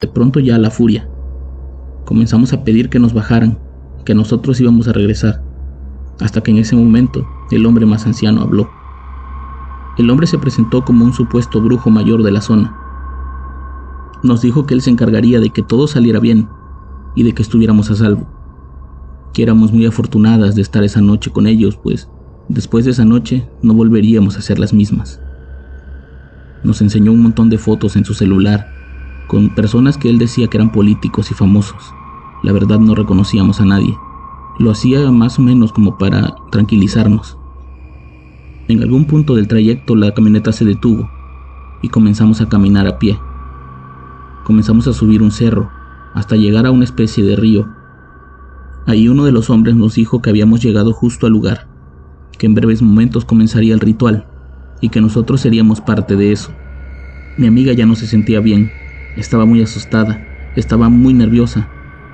De 0.00 0.08
pronto 0.08 0.40
ya 0.40 0.56
la 0.56 0.70
furia. 0.70 1.06
Comenzamos 2.06 2.54
a 2.54 2.64
pedir 2.64 2.88
que 2.88 2.98
nos 2.98 3.12
bajaran, 3.12 3.58
que 4.06 4.14
nosotros 4.14 4.58
íbamos 4.58 4.88
a 4.88 4.94
regresar, 4.94 5.42
hasta 6.18 6.42
que 6.42 6.50
en 6.50 6.56
ese 6.56 6.74
momento 6.76 7.28
el 7.50 7.66
hombre 7.66 7.84
más 7.84 8.06
anciano 8.06 8.40
habló. 8.40 8.70
El 9.98 10.08
hombre 10.08 10.26
se 10.26 10.38
presentó 10.38 10.84
como 10.84 11.04
un 11.04 11.12
supuesto 11.12 11.60
brujo 11.60 11.90
mayor 11.90 12.22
de 12.22 12.30
la 12.30 12.40
zona. 12.40 12.74
Nos 14.22 14.40
dijo 14.40 14.64
que 14.64 14.74
él 14.74 14.80
se 14.80 14.90
encargaría 14.90 15.40
de 15.40 15.50
que 15.50 15.62
todo 15.62 15.86
saliera 15.86 16.20
bien 16.20 16.48
y 17.14 17.24
de 17.24 17.34
que 17.34 17.42
estuviéramos 17.42 17.90
a 17.90 17.96
salvo. 17.96 18.26
Que 19.34 19.42
éramos 19.42 19.72
muy 19.72 19.84
afortunadas 19.84 20.54
de 20.54 20.62
estar 20.62 20.82
esa 20.84 21.00
noche 21.00 21.30
con 21.30 21.46
ellos, 21.46 21.76
pues 21.76 22.08
después 22.48 22.84
de 22.84 22.92
esa 22.92 23.04
noche 23.04 23.48
no 23.62 23.74
volveríamos 23.74 24.36
a 24.36 24.42
ser 24.42 24.58
las 24.58 24.72
mismas. 24.72 25.20
Nos 26.62 26.80
enseñó 26.80 27.12
un 27.12 27.22
montón 27.22 27.50
de 27.50 27.58
fotos 27.58 27.96
en 27.96 28.04
su 28.04 28.14
celular 28.14 28.68
con 29.26 29.54
personas 29.54 29.98
que 29.98 30.08
él 30.08 30.18
decía 30.18 30.48
que 30.48 30.56
eran 30.56 30.72
políticos 30.72 31.30
y 31.30 31.34
famosos. 31.34 31.94
La 32.42 32.52
verdad 32.52 32.78
no 32.78 32.94
reconocíamos 32.94 33.60
a 33.60 33.64
nadie. 33.64 33.96
Lo 34.58 34.70
hacía 34.70 35.10
más 35.10 35.38
o 35.38 35.42
menos 35.42 35.72
como 35.72 35.98
para 35.98 36.34
tranquilizarnos. 36.50 37.38
En 38.72 38.82
algún 38.82 39.04
punto 39.04 39.34
del 39.34 39.48
trayecto 39.48 39.94
la 39.96 40.14
camioneta 40.14 40.50
se 40.50 40.64
detuvo 40.64 41.10
y 41.82 41.90
comenzamos 41.90 42.40
a 42.40 42.48
caminar 42.48 42.86
a 42.86 42.98
pie. 42.98 43.18
Comenzamos 44.44 44.88
a 44.88 44.94
subir 44.94 45.20
un 45.20 45.30
cerro 45.30 45.70
hasta 46.14 46.36
llegar 46.36 46.64
a 46.64 46.70
una 46.70 46.84
especie 46.84 47.22
de 47.22 47.36
río. 47.36 47.68
Ahí 48.86 49.08
uno 49.10 49.26
de 49.26 49.32
los 49.32 49.50
hombres 49.50 49.76
nos 49.76 49.96
dijo 49.96 50.22
que 50.22 50.30
habíamos 50.30 50.62
llegado 50.62 50.94
justo 50.94 51.26
al 51.26 51.34
lugar, 51.34 51.68
que 52.38 52.46
en 52.46 52.54
breves 52.54 52.80
momentos 52.80 53.26
comenzaría 53.26 53.74
el 53.74 53.80
ritual 53.80 54.26
y 54.80 54.88
que 54.88 55.02
nosotros 55.02 55.42
seríamos 55.42 55.82
parte 55.82 56.16
de 56.16 56.32
eso. 56.32 56.54
Mi 57.36 57.48
amiga 57.48 57.74
ya 57.74 57.84
no 57.84 57.94
se 57.94 58.06
sentía 58.06 58.40
bien 58.40 58.70
estaba 59.18 59.44
muy 59.44 59.60
asustada, 59.60 60.26
estaba 60.56 60.88
muy 60.88 61.12
nerviosa. 61.12 61.68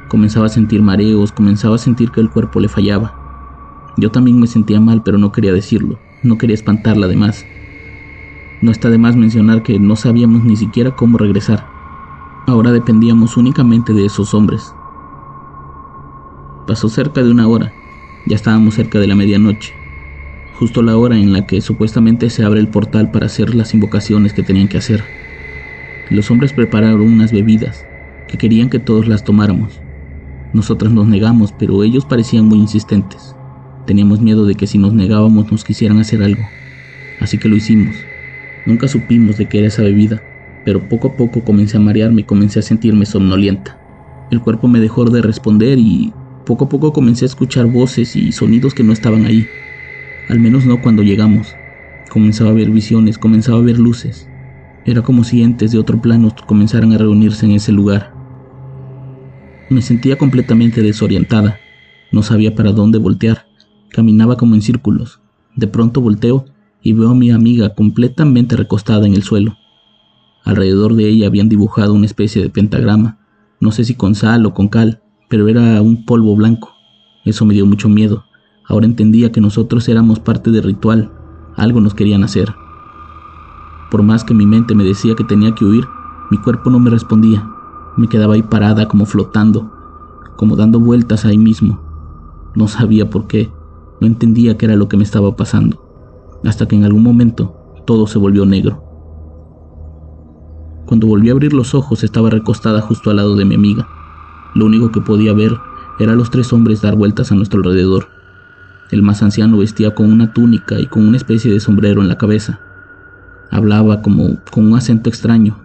Comenzaba 0.09 0.47
a 0.47 0.49
sentir 0.49 0.83
mareos, 0.83 1.31
comenzaba 1.31 1.77
a 1.77 1.79
sentir 1.79 2.11
que 2.11 2.21
el 2.21 2.31
cuerpo 2.31 2.59
le 2.59 2.67
fallaba. 2.67 3.15
Yo 3.97 4.11
también 4.11 4.41
me 4.41 4.49
sentía 4.49 4.81
mal, 4.81 5.05
pero 5.05 5.19
no 5.19 5.31
quería 5.31 5.53
decirlo, 5.53 6.01
no 6.23 6.39
quería 6.39 6.55
espantarla 6.55 7.07
además. 7.07 7.47
No 8.61 8.73
está 8.73 8.91
de 8.91 8.99
más 8.99 9.17
mencionar 9.17 9.63
que 9.63 9.79
no 9.79 9.95
sabíamos 9.97 10.45
ni 10.45 10.57
siquiera 10.57 10.97
cómo 10.97 11.17
regresar. 11.19 11.67
Ahora 12.47 12.73
dependíamos 12.73 13.37
únicamente 13.37 13.93
de 13.93 14.07
esos 14.07 14.35
hombres. 14.35 14.73
Pasó 16.67 16.89
cerca 16.89 17.23
de 17.23 17.31
una 17.31 17.47
hora, 17.47 17.73
ya 18.27 18.37
estábamos 18.37 18.75
cerca 18.75 18.99
de 18.99 19.07
la 19.07 19.15
medianoche, 19.15 19.73
justo 20.55 20.83
la 20.83 20.97
hora 20.97 21.17
en 21.17 21.33
la 21.33 21.47
que 21.47 21.61
supuestamente 21.61 22.31
se 22.31 22.45
abre 22.45 22.61
el 22.61 22.69
portal 22.69 23.11
para 23.11 23.27
hacer 23.27 23.55
las 23.55 23.75
invocaciones 23.75 24.33
que 24.33 24.43
tenían 24.43 24.69
que 24.69 24.79
hacer. 24.79 25.05
Los 26.11 26.31
hombres 26.31 26.53
prepararon 26.53 27.03
unas 27.03 27.33
bebidas 27.33 27.87
que 28.27 28.39
querían 28.39 28.71
que 28.71 28.81
todos 28.81 29.07
las 29.07 29.25
tomáramos. 29.25 29.81
Nosotras 30.53 30.93
nos 30.93 31.07
negamos, 31.07 31.53
pero 31.53 31.85
ellos 31.85 32.07
parecían 32.07 32.47
muy 32.47 32.59
insistentes. 32.59 33.38
Teníamos 33.89 34.21
miedo 34.21 34.45
de 34.45 34.55
que 34.55 34.67
si 34.67 34.77
nos 34.77 34.93
negábamos 34.93 35.51
nos 35.51 35.65
quisieran 35.65 35.99
hacer 35.99 36.23
algo. 36.23 36.43
Así 37.21 37.39
que 37.39 37.49
lo 37.49 37.57
hicimos. 37.57 37.97
Nunca 38.67 38.87
supimos 38.87 39.39
de 39.39 39.47
qué 39.47 39.61
era 39.61 39.69
esa 39.69 39.81
bebida, 39.81 40.23
pero 40.67 40.91
poco 40.91 41.09
a 41.09 41.17
poco 41.17 41.43
comencé 41.43 41.79
a 41.79 41.81
marearme 41.81 42.21
y 42.21 42.25
comencé 42.25 42.59
a 42.59 42.63
sentirme 42.63 43.07
somnolienta. 43.07 43.81
El 44.31 44.43
cuerpo 44.43 44.69
me 44.69 44.79
dejó 44.79 45.07
de 45.07 45.23
responder 45.23 45.79
y 45.79 46.13
poco 46.45 46.67
a 46.67 46.69
poco 46.69 46.93
comencé 46.93 47.25
a 47.25 47.33
escuchar 47.33 47.65
voces 47.65 48.15
y 48.15 48.31
sonidos 48.31 48.75
que 48.75 48.85
no 48.85 48.93
estaban 48.93 49.25
ahí. 49.25 49.49
Al 50.29 50.39
menos 50.39 50.67
no 50.67 50.83
cuando 50.83 51.03
llegamos. 51.03 51.57
Comenzaba 52.11 52.51
a 52.51 52.53
ver 52.53 52.69
visiones, 52.69 53.17
comenzaba 53.17 53.57
a 53.57 53.63
ver 53.63 53.79
luces. 53.79 54.29
Era 54.85 55.01
como 55.01 55.25
si 55.25 55.43
entes 55.43 55.73
de 55.73 55.79
otro 55.79 55.99
plano 56.03 56.31
comenzaran 56.47 56.93
a 56.93 56.99
reunirse 56.99 57.47
en 57.47 57.53
ese 57.53 57.73
lugar. 57.73 58.13
Me 59.71 59.81
sentía 59.81 60.19
completamente 60.19 60.83
desorientada. 60.83 61.59
No 62.13 62.23
sabía 62.23 62.55
para 62.55 62.73
dónde 62.73 62.99
voltear. 62.99 63.48
Caminaba 63.91 64.37
como 64.37 64.55
en 64.55 64.63
círculos. 64.63 65.21
De 65.57 65.67
pronto 65.67 66.01
volteo 66.01 66.45
y 66.83 66.93
veo 66.93 67.11
a 67.11 67.15
mi 67.15 67.31
amiga 67.31 67.75
completamente 67.75 68.57
recostada 68.57 69.07
en 69.07 69.15
el 69.15 69.23
suelo. 69.23 69.57
Alrededor 70.45 70.95
de 70.95 71.09
ella 71.09 71.27
habían 71.27 71.49
dibujado 71.49 71.95
una 71.95 72.07
especie 72.07 72.43
de 72.43 72.51
pentagrama. 72.51 73.19
No 73.61 73.73
sé 73.73 73.85
si 73.85 73.95
con 73.95 74.15
sal 74.15 74.47
o 74.47 74.55
con 74.55 74.69
cal, 74.69 75.03
pero 75.29 75.49
era 75.49 75.83
un 75.83 76.05
polvo 76.05 76.35
blanco. 76.37 76.75
Eso 77.25 77.45
me 77.45 77.55
dio 77.55 77.67
mucho 77.67 77.89
miedo. 77.89 78.25
Ahora 78.67 78.87
entendía 78.87 79.33
que 79.33 79.41
nosotros 79.41 79.89
éramos 79.89 80.21
parte 80.21 80.51
del 80.51 80.63
ritual. 80.63 81.13
Algo 81.57 81.81
nos 81.81 81.95
querían 81.95 82.23
hacer. 82.23 82.55
Por 83.91 84.03
más 84.03 84.25
que 84.25 84.35
mi 84.35 84.47
mente 84.47 84.75
me 84.75 84.85
decía 84.85 85.15
que 85.15 85.25
tenía 85.25 85.55
que 85.55 85.65
huir, 85.65 85.87
mi 86.31 86.39
cuerpo 86.39 86.71
no 86.71 86.79
me 86.79 86.91
respondía. 86.91 87.49
Me 87.97 88.09
quedaba 88.09 88.35
ahí 88.35 88.43
parada 88.43 88.87
como 88.87 89.07
flotando, 89.07 89.73
como 90.37 90.57
dando 90.57 90.79
vueltas 90.79 91.25
ahí 91.25 91.39
mismo. 91.39 91.81
No 92.55 92.69
sabía 92.69 93.11
por 93.11 93.27
qué, 93.27 93.51
no 94.01 94.07
entendía 94.07 94.57
qué 94.57 94.67
era 94.67 94.77
lo 94.77 94.89
que 94.89 94.97
me 94.97 95.05
estaba 95.05 95.37
pasando, 95.37 96.41
hasta 96.45 96.67
que 96.67 96.77
en 96.77 96.85
algún 96.85 97.03
momento 97.03 97.83
todo 97.87 98.07
se 98.07 98.19
volvió 98.19 98.47
negro. 98.47 98.85
Cuando 100.87 101.07
volví 101.07 101.29
a 101.29 101.33
abrir 101.33 101.53
los 101.53 101.75
ojos 101.75 102.03
estaba 102.03 102.31
recostada 102.31 102.81
justo 102.81 103.11
al 103.11 103.17
lado 103.17 103.37
de 103.37 103.45
mi 103.45 103.55
amiga. 103.55 103.87
Lo 104.55 104.65
único 104.65 104.91
que 104.91 105.03
podía 105.03 105.35
ver 105.35 105.53
era 105.99 106.13
a 106.13 106.17
los 106.17 106.31
tres 106.31 106.53
hombres 106.53 106.81
dar 106.81 106.97
vueltas 106.97 107.31
a 107.31 107.35
nuestro 107.35 107.59
alrededor. 107.59 108.09
El 108.91 109.03
más 109.03 109.23
anciano 109.23 109.59
vestía 109.59 109.95
con 109.95 110.11
una 110.11 110.33
túnica 110.33 110.81
y 110.81 110.87
con 110.87 111.07
una 111.07 111.19
especie 111.19 111.53
de 111.53 111.61
sombrero 111.61 112.01
en 112.01 112.09
la 112.09 112.17
cabeza. 112.17 112.61
Hablaba 113.51 114.01
como 114.01 114.39
con 114.51 114.67
un 114.67 114.79
acento 114.79 115.11
extraño, 115.11 115.59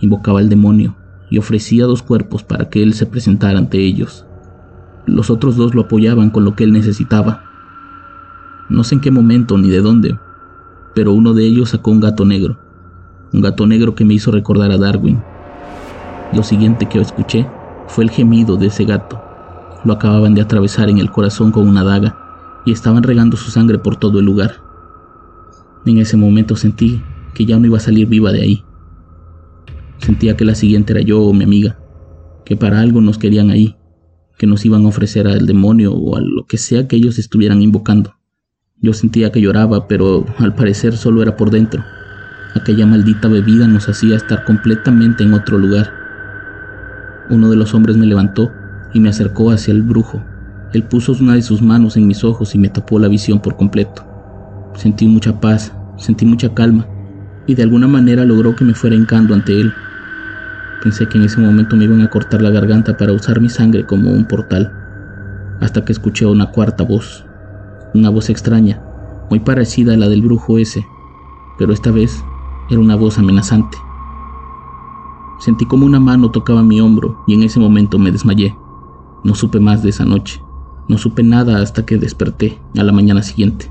invocaba 0.00 0.38
al 0.38 0.48
demonio 0.48 0.94
y 1.28 1.38
ofrecía 1.38 1.86
dos 1.86 2.02
cuerpos 2.02 2.44
para 2.44 2.68
que 2.68 2.82
él 2.82 2.94
se 2.94 3.06
presentara 3.06 3.58
ante 3.58 3.78
ellos. 3.78 4.26
Los 5.06 5.30
otros 5.30 5.56
dos 5.56 5.74
lo 5.74 5.82
apoyaban 5.82 6.30
con 6.30 6.44
lo 6.44 6.54
que 6.54 6.62
él 6.62 6.72
necesitaba. 6.72 7.51
No 8.68 8.84
sé 8.84 8.94
en 8.94 9.00
qué 9.00 9.10
momento 9.10 9.58
ni 9.58 9.68
de 9.70 9.80
dónde, 9.80 10.18
pero 10.94 11.12
uno 11.12 11.34
de 11.34 11.44
ellos 11.44 11.70
sacó 11.70 11.90
un 11.90 12.00
gato 12.00 12.24
negro, 12.24 12.58
un 13.32 13.40
gato 13.40 13.66
negro 13.66 13.94
que 13.94 14.04
me 14.04 14.14
hizo 14.14 14.30
recordar 14.30 14.70
a 14.70 14.78
Darwin. 14.78 15.22
Lo 16.32 16.42
siguiente 16.42 16.86
que 16.86 17.00
escuché 17.00 17.46
fue 17.88 18.04
el 18.04 18.10
gemido 18.10 18.56
de 18.56 18.66
ese 18.66 18.84
gato. 18.84 19.20
Lo 19.84 19.94
acababan 19.94 20.34
de 20.34 20.42
atravesar 20.42 20.88
en 20.88 20.98
el 20.98 21.10
corazón 21.10 21.50
con 21.50 21.68
una 21.68 21.84
daga 21.84 22.62
y 22.64 22.72
estaban 22.72 23.02
regando 23.02 23.36
su 23.36 23.50
sangre 23.50 23.78
por 23.78 23.96
todo 23.96 24.20
el 24.20 24.24
lugar. 24.24 24.56
En 25.84 25.98
ese 25.98 26.16
momento 26.16 26.56
sentí 26.56 27.02
que 27.34 27.44
ya 27.44 27.58
no 27.58 27.66
iba 27.66 27.78
a 27.78 27.80
salir 27.80 28.06
viva 28.06 28.32
de 28.32 28.42
ahí. 28.42 28.64
Sentía 29.98 30.36
que 30.36 30.44
la 30.44 30.54
siguiente 30.54 30.92
era 30.92 31.02
yo 31.02 31.20
o 31.22 31.32
mi 31.32 31.44
amiga, 31.44 31.78
que 32.44 32.56
para 32.56 32.80
algo 32.80 33.00
nos 33.00 33.18
querían 33.18 33.50
ahí, 33.50 33.76
que 34.38 34.46
nos 34.46 34.64
iban 34.64 34.84
a 34.84 34.88
ofrecer 34.88 35.26
al 35.26 35.46
demonio 35.46 35.92
o 35.92 36.16
a 36.16 36.20
lo 36.20 36.46
que 36.46 36.58
sea 36.58 36.88
que 36.88 36.96
ellos 36.96 37.18
estuvieran 37.18 37.62
invocando. 37.62 38.14
Yo 38.82 38.92
sentía 38.92 39.30
que 39.30 39.40
lloraba, 39.40 39.86
pero 39.86 40.26
al 40.38 40.56
parecer 40.56 40.96
solo 40.96 41.22
era 41.22 41.36
por 41.36 41.50
dentro. 41.50 41.84
Aquella 42.56 42.84
maldita 42.84 43.28
bebida 43.28 43.68
nos 43.68 43.88
hacía 43.88 44.16
estar 44.16 44.44
completamente 44.44 45.22
en 45.22 45.34
otro 45.34 45.56
lugar. 45.56 45.92
Uno 47.30 47.48
de 47.48 47.54
los 47.54 47.74
hombres 47.74 47.96
me 47.96 48.06
levantó 48.06 48.52
y 48.92 48.98
me 48.98 49.08
acercó 49.08 49.52
hacia 49.52 49.72
el 49.72 49.82
brujo. 49.82 50.24
Él 50.72 50.82
puso 50.82 51.12
una 51.12 51.34
de 51.34 51.42
sus 51.42 51.62
manos 51.62 51.96
en 51.96 52.08
mis 52.08 52.24
ojos 52.24 52.56
y 52.56 52.58
me 52.58 52.70
tapó 52.70 52.98
la 52.98 53.06
visión 53.06 53.38
por 53.38 53.56
completo. 53.56 54.04
Sentí 54.74 55.06
mucha 55.06 55.40
paz, 55.40 55.72
sentí 55.96 56.26
mucha 56.26 56.52
calma, 56.52 56.84
y 57.46 57.54
de 57.54 57.62
alguna 57.62 57.86
manera 57.86 58.24
logró 58.24 58.56
que 58.56 58.64
me 58.64 58.74
fuera 58.74 58.96
hincando 58.96 59.32
ante 59.32 59.60
él. 59.60 59.72
Pensé 60.82 61.06
que 61.06 61.18
en 61.18 61.24
ese 61.24 61.40
momento 61.40 61.76
me 61.76 61.84
iban 61.84 62.00
a 62.00 62.10
cortar 62.10 62.42
la 62.42 62.50
garganta 62.50 62.96
para 62.96 63.12
usar 63.12 63.40
mi 63.40 63.48
sangre 63.48 63.86
como 63.86 64.10
un 64.10 64.24
portal, 64.24 64.72
hasta 65.60 65.84
que 65.84 65.92
escuché 65.92 66.26
una 66.26 66.50
cuarta 66.50 66.82
voz, 66.82 67.24
una 67.94 68.10
voz 68.10 68.30
extraña, 68.30 68.82
muy 69.30 69.40
parecida 69.40 69.94
a 69.94 69.96
la 69.96 70.08
del 70.08 70.22
brujo 70.22 70.58
ese, 70.58 70.86
pero 71.58 71.72
esta 71.72 71.90
vez 71.90 72.24
era 72.70 72.80
una 72.80 72.96
voz 72.96 73.18
amenazante. 73.18 73.78
Sentí 75.38 75.66
como 75.66 75.86
una 75.86 75.98
mano 75.98 76.30
tocaba 76.30 76.62
mi 76.62 76.80
hombro 76.80 77.24
y 77.26 77.34
en 77.34 77.42
ese 77.42 77.58
momento 77.58 77.98
me 77.98 78.12
desmayé. 78.12 78.56
No 79.24 79.34
supe 79.34 79.58
más 79.58 79.82
de 79.82 79.90
esa 79.90 80.04
noche. 80.04 80.40
No 80.88 80.98
supe 80.98 81.22
nada 81.22 81.60
hasta 81.60 81.84
que 81.84 81.98
desperté 81.98 82.58
a 82.78 82.82
la 82.84 82.92
mañana 82.92 83.22
siguiente. 83.22 83.70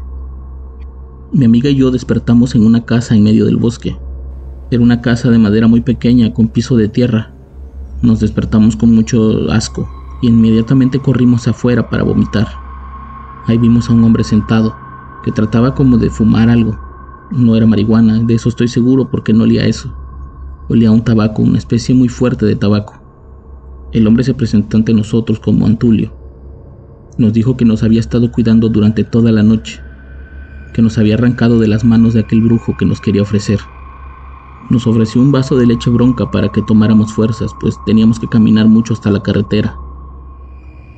Mi 1.32 1.46
amiga 1.46 1.70
y 1.70 1.76
yo 1.76 1.90
despertamos 1.90 2.56
en 2.56 2.66
una 2.66 2.84
casa 2.84 3.16
en 3.16 3.24
medio 3.24 3.46
del 3.46 3.56
bosque. 3.56 3.98
Era 4.70 4.84
una 4.84 5.02
casa 5.02 5.30
de 5.30 5.38
madera 5.38 5.68
muy 5.68 5.80
pequeña 5.80 6.34
con 6.34 6.50
piso 6.50 6.76
de 6.76 6.90
tierra. 6.90 7.34
Nos 8.02 8.20
despertamos 8.20 8.76
con 8.76 8.94
mucho 8.94 9.50
asco 9.52 9.90
y 10.22 10.28
inmediatamente 10.28 11.00
corrimos 11.00 11.48
afuera 11.48 11.90
para 11.90 12.04
vomitar. 12.04 12.61
Ahí 13.48 13.58
vimos 13.58 13.90
a 13.90 13.94
un 13.94 14.04
hombre 14.04 14.24
sentado 14.24 14.76
que 15.24 15.32
trataba 15.32 15.76
como 15.76 15.98
de 15.98 16.10
fumar 16.10 16.50
algo. 16.50 16.78
No 17.32 17.56
era 17.56 17.66
marihuana, 17.66 18.20
de 18.20 18.34
eso 18.34 18.50
estoy 18.50 18.68
seguro 18.68 19.10
porque 19.10 19.34
no 19.34 19.44
olía 19.44 19.66
eso. 19.66 19.94
Olía 20.70 20.90
a 20.90 20.92
un 20.92 21.04
tabaco, 21.04 21.42
una 21.42 21.58
especie 21.58 21.96
muy 21.96 22.10
fuerte 22.10 22.46
de 22.46 22.56
tabaco. 22.56 23.02
El 23.92 24.08
hombre 24.08 24.24
se 24.24 24.34
presentó 24.34 24.78
ante 24.78 24.94
nosotros 24.94 25.40
como 25.40 25.66
Antulio. 25.66 26.14
Nos 27.18 27.34
dijo 27.34 27.58
que 27.58 27.66
nos 27.66 27.84
había 27.84 28.00
estado 28.00 28.32
cuidando 28.32 28.70
durante 28.70 29.04
toda 29.04 29.32
la 29.32 29.44
noche 29.44 29.82
que 30.74 30.82
nos 30.82 30.98
había 30.98 31.16
arrancado 31.16 31.60
de 31.60 31.68
las 31.68 31.84
manos 31.84 32.14
de 32.14 32.22
aquel 32.22 32.42
brujo 32.42 32.76
que 32.78 32.86
nos 32.86 33.02
quería 33.02 33.22
ofrecer. 33.22 33.60
Nos 34.70 34.88
ofreció 34.88 35.22
un 35.22 35.32
vaso 35.32 35.58
de 35.58 35.66
leche 35.66 35.90
bronca 35.90 36.32
para 36.32 36.50
que 36.50 36.62
tomáramos 36.62 37.14
fuerzas, 37.14 37.52
pues 37.60 37.76
teníamos 37.86 38.20
que 38.20 38.28
caminar 38.28 38.68
mucho 38.68 38.94
hasta 38.94 39.12
la 39.12 39.22
carretera. 39.22 39.76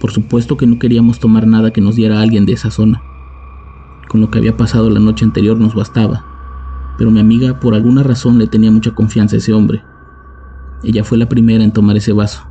Por 0.03 0.11
supuesto 0.11 0.57
que 0.57 0.67
no 0.67 0.79
queríamos 0.79 1.21
tomar 1.21 1.47
nada 1.47 1.71
que 1.71 1.79
nos 1.79 1.95
diera 1.95 2.19
alguien 2.19 2.45
de 2.45 2.51
esa 2.51 2.69
zona. 2.69 3.01
Con 4.09 4.19
lo 4.19 4.29
que 4.29 4.37
había 4.37 4.57
pasado 4.57 4.89
la 4.89 4.99
noche 4.99 5.23
anterior 5.23 5.57
nos 5.57 5.75
bastaba, 5.75 6.25
pero 6.97 7.09
mi 7.09 7.21
amiga 7.21 7.61
por 7.61 7.73
alguna 7.73 8.03
razón 8.03 8.37
le 8.37 8.47
tenía 8.47 8.69
mucha 8.69 8.91
confianza 8.91 9.37
a 9.37 9.39
ese 9.39 9.53
hombre. 9.53 9.81
Ella 10.83 11.05
fue 11.05 11.17
la 11.17 11.29
primera 11.29 11.63
en 11.63 11.71
tomar 11.71 11.95
ese 11.95 12.11
vaso. 12.11 12.45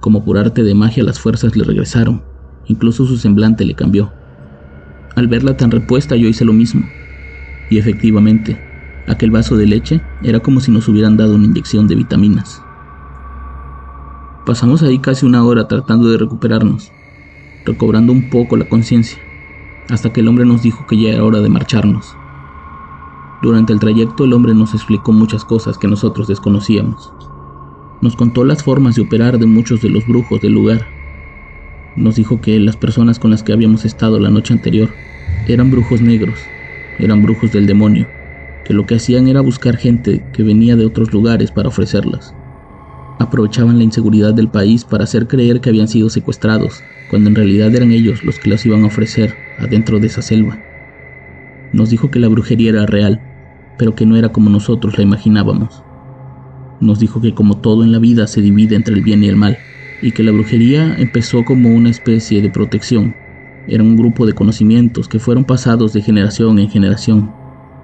Como 0.00 0.26
por 0.26 0.36
arte 0.36 0.62
de 0.62 0.74
magia 0.74 1.02
las 1.04 1.18
fuerzas 1.18 1.56
le 1.56 1.64
regresaron, 1.64 2.22
incluso 2.66 3.06
su 3.06 3.16
semblante 3.16 3.64
le 3.64 3.74
cambió. 3.74 4.12
Al 5.16 5.26
verla 5.26 5.56
tan 5.56 5.70
repuesta 5.70 6.16
yo 6.16 6.28
hice 6.28 6.44
lo 6.44 6.52
mismo. 6.52 6.86
Y 7.70 7.78
efectivamente, 7.78 8.60
aquel 9.08 9.30
vaso 9.30 9.56
de 9.56 9.66
leche 9.66 10.02
era 10.22 10.40
como 10.40 10.60
si 10.60 10.70
nos 10.70 10.86
hubieran 10.86 11.16
dado 11.16 11.34
una 11.34 11.46
inyección 11.46 11.88
de 11.88 11.94
vitaminas. 11.94 12.63
Pasamos 14.46 14.82
ahí 14.82 14.98
casi 14.98 15.26
una 15.26 15.44
hora 15.44 15.68
tratando 15.68 16.08
de 16.08 16.18
recuperarnos, 16.18 16.92
recobrando 17.64 18.12
un 18.12 18.28
poco 18.30 18.56
la 18.56 18.68
conciencia, 18.68 19.18
hasta 19.88 20.12
que 20.12 20.20
el 20.20 20.28
hombre 20.28 20.44
nos 20.44 20.62
dijo 20.62 20.86
que 20.86 21.00
ya 21.00 21.10
era 21.10 21.24
hora 21.24 21.40
de 21.40 21.48
marcharnos. 21.48 22.16
Durante 23.42 23.72
el 23.72 23.80
trayecto 23.80 24.24
el 24.24 24.32
hombre 24.32 24.54
nos 24.54 24.74
explicó 24.74 25.12
muchas 25.12 25.44
cosas 25.44 25.78
que 25.78 25.88
nosotros 25.88 26.28
desconocíamos. 26.28 27.12
Nos 28.00 28.16
contó 28.16 28.44
las 28.44 28.62
formas 28.62 28.96
de 28.96 29.02
operar 29.02 29.38
de 29.38 29.46
muchos 29.46 29.80
de 29.80 29.88
los 29.88 30.06
brujos 30.06 30.40
del 30.40 30.52
lugar 30.52 30.94
nos 31.96 32.16
dijo 32.16 32.40
que 32.40 32.58
las 32.58 32.76
personas 32.76 33.20
con 33.20 33.30
las 33.30 33.44
que 33.44 33.52
habíamos 33.52 33.84
estado 33.84 34.18
la 34.18 34.30
noche 34.30 34.52
anterior 34.52 34.90
eran 35.46 35.70
brujos 35.70 36.00
negros, 36.00 36.40
eran 36.98 37.22
brujos 37.22 37.52
del 37.52 37.66
demonio, 37.66 38.08
que 38.64 38.74
lo 38.74 38.84
que 38.84 38.96
hacían 38.96 39.28
era 39.28 39.40
buscar 39.40 39.76
gente 39.76 40.24
que 40.32 40.42
venía 40.42 40.74
de 40.74 40.86
otros 40.86 41.12
lugares 41.12 41.52
para 41.52 41.68
ofrecerlas. 41.68 42.34
Aprovechaban 43.18 43.78
la 43.78 43.84
inseguridad 43.84 44.34
del 44.34 44.48
país 44.48 44.84
para 44.84 45.04
hacer 45.04 45.28
creer 45.28 45.60
que 45.60 45.70
habían 45.70 45.88
sido 45.88 46.10
secuestrados, 46.10 46.82
cuando 47.08 47.30
en 47.30 47.36
realidad 47.36 47.74
eran 47.74 47.92
ellos 47.92 48.24
los 48.24 48.38
que 48.38 48.50
las 48.50 48.66
iban 48.66 48.82
a 48.82 48.86
ofrecer 48.86 49.36
adentro 49.58 50.00
de 50.00 50.08
esa 50.08 50.22
selva. 50.22 50.58
Nos 51.72 51.90
dijo 51.90 52.10
que 52.10 52.18
la 52.18 52.28
brujería 52.28 52.70
era 52.70 52.86
real, 52.86 53.20
pero 53.78 53.94
que 53.94 54.06
no 54.06 54.16
era 54.16 54.30
como 54.30 54.50
nosotros 54.50 54.96
la 54.98 55.04
imaginábamos. 55.04 55.82
Nos 56.80 56.98
dijo 56.98 57.20
que 57.20 57.34
como 57.34 57.58
todo 57.58 57.84
en 57.84 57.92
la 57.92 57.98
vida 57.98 58.26
se 58.26 58.42
divide 58.42 58.74
entre 58.74 58.94
el 58.94 59.02
bien 59.02 59.22
y 59.22 59.28
el 59.28 59.36
mal, 59.36 59.58
y 60.02 60.12
que 60.12 60.22
la 60.22 60.32
brujería 60.32 60.96
empezó 60.98 61.44
como 61.44 61.70
una 61.70 61.90
especie 61.90 62.42
de 62.42 62.50
protección. 62.50 63.14
Era 63.66 63.82
un 63.82 63.96
grupo 63.96 64.26
de 64.26 64.34
conocimientos 64.34 65.08
que 65.08 65.18
fueron 65.18 65.44
pasados 65.44 65.92
de 65.92 66.02
generación 66.02 66.58
en 66.58 66.68
generación, 66.68 67.30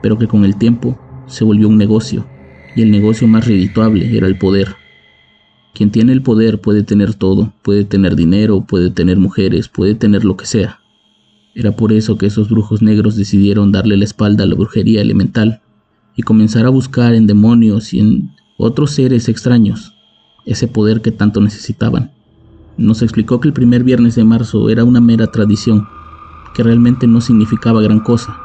pero 0.03 0.19
que 0.19 0.29
con 0.29 0.45
el 0.45 0.57
tiempo 0.57 0.99
se 1.27 1.45
volvió 1.45 1.69
un 1.69 1.79
negocio, 1.79 2.27
y 2.75 2.83
el 2.83 2.91
negocio 2.91 3.27
más 3.27 3.47
redituable 3.47 4.17
era 4.17 4.27
el 4.27 4.37
poder. 4.37 4.80
Quien 5.75 5.91
tiene 5.91 6.13
el 6.13 6.23
poder 6.23 6.61
puede 6.61 6.83
tener 6.83 7.15
todo, 7.15 7.53
puede 7.63 7.85
tener 7.85 8.17
dinero, 8.17 8.63
puede 8.63 8.91
tener 8.91 9.19
mujeres, 9.19 9.69
puede 9.69 9.95
tener 9.95 10.25
lo 10.25 10.37
que 10.37 10.47
sea. 10.47 10.81
Era 11.55 11.73
por 11.73 11.93
eso 11.93 12.19
que 12.19 12.27
esos 12.27 12.49
brujos 12.49 12.83
negros 12.83 13.17
decidieron 13.17 13.73
darle 13.73 13.97
la 13.97 14.05
espalda 14.05 14.45
a 14.45 14.47
la 14.47 14.55
brujería 14.55 15.01
elemental 15.01 15.63
y 16.17 16.23
comenzar 16.23 16.67
a 16.67 16.71
buscar 16.71 17.15
en 17.15 17.27
demonios 17.27 17.93
y 17.95 18.01
en 18.01 18.31
otros 18.57 18.93
seres 18.93 19.29
extraños 19.29 19.95
ese 20.47 20.69
poder 20.69 21.01
que 21.03 21.13
tanto 21.13 21.41
necesitaban. 21.41 22.13
Nos 22.77 23.03
explicó 23.03 23.41
que 23.41 23.49
el 23.49 23.55
primer 23.55 23.85
viernes 23.85 24.15
de 24.15 24.25
marzo 24.25 24.71
era 24.71 24.85
una 24.85 25.01
mera 25.01 25.27
tradición, 25.27 25.87
que 26.55 26.63
realmente 26.63 27.07
no 27.07 27.21
significaba 27.21 27.83
gran 27.83 28.01
cosa, 28.01 28.39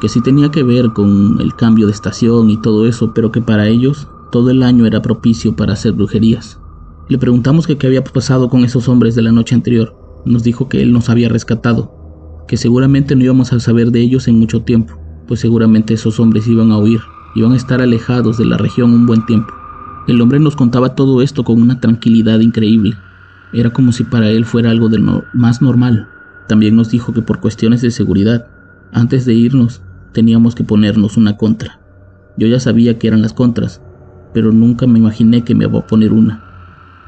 que 0.00 0.08
sí 0.08 0.20
tenía 0.20 0.50
que 0.50 0.62
ver 0.62 0.92
con 0.92 1.40
el 1.40 1.54
cambio 1.54 1.86
de 1.86 1.92
estación 1.92 2.50
y 2.50 2.56
todo 2.56 2.86
eso, 2.86 3.12
pero 3.14 3.32
que 3.32 3.40
para 3.40 3.66
ellos 3.68 4.08
todo 4.30 4.50
el 4.50 4.62
año 4.62 4.86
era 4.86 5.02
propicio 5.02 5.56
para 5.56 5.72
hacer 5.72 5.92
brujerías. 5.92 6.60
Le 7.08 7.18
preguntamos 7.18 7.66
qué 7.66 7.86
había 7.86 8.04
pasado 8.04 8.50
con 8.50 8.64
esos 8.64 8.88
hombres 8.88 9.14
de 9.14 9.22
la 9.22 9.32
noche 9.32 9.54
anterior. 9.54 9.94
Nos 10.26 10.42
dijo 10.42 10.68
que 10.68 10.82
él 10.82 10.92
nos 10.92 11.08
había 11.08 11.28
rescatado, 11.28 12.44
que 12.46 12.56
seguramente 12.56 13.16
no 13.16 13.24
íbamos 13.24 13.52
a 13.52 13.60
saber 13.60 13.90
de 13.90 14.00
ellos 14.00 14.28
en 14.28 14.38
mucho 14.38 14.62
tiempo, 14.62 14.94
pues 15.26 15.40
seguramente 15.40 15.94
esos 15.94 16.20
hombres 16.20 16.46
iban 16.46 16.70
a 16.72 16.78
huir, 16.78 17.00
iban 17.34 17.52
a 17.52 17.56
estar 17.56 17.80
alejados 17.80 18.36
de 18.36 18.44
la 18.44 18.58
región 18.58 18.92
un 18.92 19.06
buen 19.06 19.24
tiempo. 19.24 19.54
El 20.06 20.20
hombre 20.20 20.40
nos 20.40 20.56
contaba 20.56 20.94
todo 20.94 21.22
esto 21.22 21.44
con 21.44 21.62
una 21.62 21.80
tranquilidad 21.80 22.40
increíble. 22.40 22.96
Era 23.52 23.70
como 23.70 23.92
si 23.92 24.04
para 24.04 24.28
él 24.28 24.44
fuera 24.44 24.70
algo 24.70 24.88
de 24.88 24.98
más 25.32 25.62
normal. 25.62 26.08
También 26.48 26.76
nos 26.76 26.90
dijo 26.90 27.12
que 27.12 27.22
por 27.22 27.40
cuestiones 27.40 27.82
de 27.82 27.90
seguridad, 27.90 28.46
antes 28.92 29.24
de 29.24 29.34
irnos, 29.34 29.82
teníamos 30.12 30.54
que 30.54 30.64
ponernos 30.64 31.16
una 31.16 31.36
contra. 31.36 31.80
Yo 32.36 32.46
ya 32.46 32.60
sabía 32.60 32.98
que 32.98 33.08
eran 33.08 33.20
las 33.22 33.32
contras, 33.32 33.82
pero 34.38 34.52
nunca 34.52 34.86
me 34.86 35.00
imaginé 35.00 35.42
que 35.42 35.56
me 35.56 35.64
iba 35.64 35.80
a 35.80 35.86
poner 35.88 36.12
una. 36.12 36.44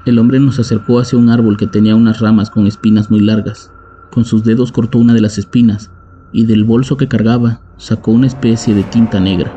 El 0.04 0.18
hombre 0.18 0.40
nos 0.40 0.58
acercó 0.58 0.98
hacia 0.98 1.16
un 1.16 1.28
árbol 1.28 1.56
que 1.56 1.68
tenía 1.68 1.94
unas 1.94 2.18
ramas 2.18 2.50
con 2.50 2.66
espinas 2.66 3.08
muy 3.08 3.20
largas. 3.20 3.72
Con 4.10 4.24
sus 4.24 4.42
dedos 4.42 4.72
cortó 4.72 4.98
una 4.98 5.14
de 5.14 5.20
las 5.20 5.38
espinas 5.38 5.92
y 6.32 6.46
del 6.46 6.64
bolso 6.64 6.96
que 6.96 7.06
cargaba 7.06 7.60
sacó 7.76 8.10
una 8.10 8.26
especie 8.26 8.74
de 8.74 8.82
tinta 8.82 9.20
negra. 9.20 9.54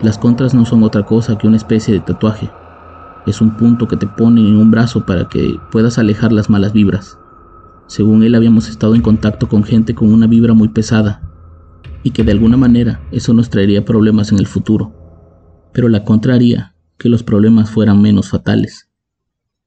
Las 0.00 0.16
contras 0.16 0.54
no 0.54 0.64
son 0.64 0.84
otra 0.84 1.02
cosa 1.02 1.36
que 1.36 1.48
una 1.48 1.56
especie 1.56 1.92
de 1.92 1.98
tatuaje. 1.98 2.48
Es 3.26 3.40
un 3.40 3.56
punto 3.56 3.88
que 3.88 3.96
te 3.96 4.06
ponen 4.06 4.46
en 4.46 4.56
un 4.56 4.70
brazo 4.70 5.04
para 5.04 5.28
que 5.28 5.58
puedas 5.72 5.98
alejar 5.98 6.30
las 6.30 6.48
malas 6.48 6.72
vibras. 6.72 7.18
Según 7.88 8.22
él 8.22 8.36
habíamos 8.36 8.68
estado 8.68 8.94
en 8.94 9.02
contacto 9.02 9.48
con 9.48 9.64
gente 9.64 9.96
con 9.96 10.12
una 10.12 10.28
vibra 10.28 10.54
muy 10.54 10.68
pesada 10.68 11.20
y 12.04 12.12
que 12.12 12.22
de 12.22 12.30
alguna 12.30 12.56
manera 12.56 13.00
eso 13.10 13.34
nos 13.34 13.50
traería 13.50 13.84
problemas 13.84 14.30
en 14.30 14.38
el 14.38 14.46
futuro. 14.46 15.03
Pero 15.74 15.90
la 15.90 16.04
contraria, 16.04 16.74
que 16.96 17.10
los 17.10 17.22
problemas 17.22 17.70
fueran 17.70 18.00
menos 18.00 18.30
fatales. 18.30 18.88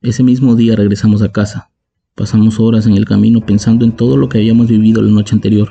Ese 0.02 0.24
mismo 0.24 0.56
día 0.56 0.76
regresamos 0.76 1.22
a 1.22 1.32
casa. 1.32 1.70
Pasamos 2.16 2.60
horas 2.60 2.88
en 2.88 2.98
el 2.98 3.06
camino 3.06 3.46
pensando 3.46 3.86
en 3.86 3.92
todo 3.92 4.18
lo 4.18 4.30
que 4.30 4.40
habíamos 4.40 4.68
vivido 4.70 5.04
la 5.04 5.12
noche 5.12 5.36
anterior. 5.36 5.70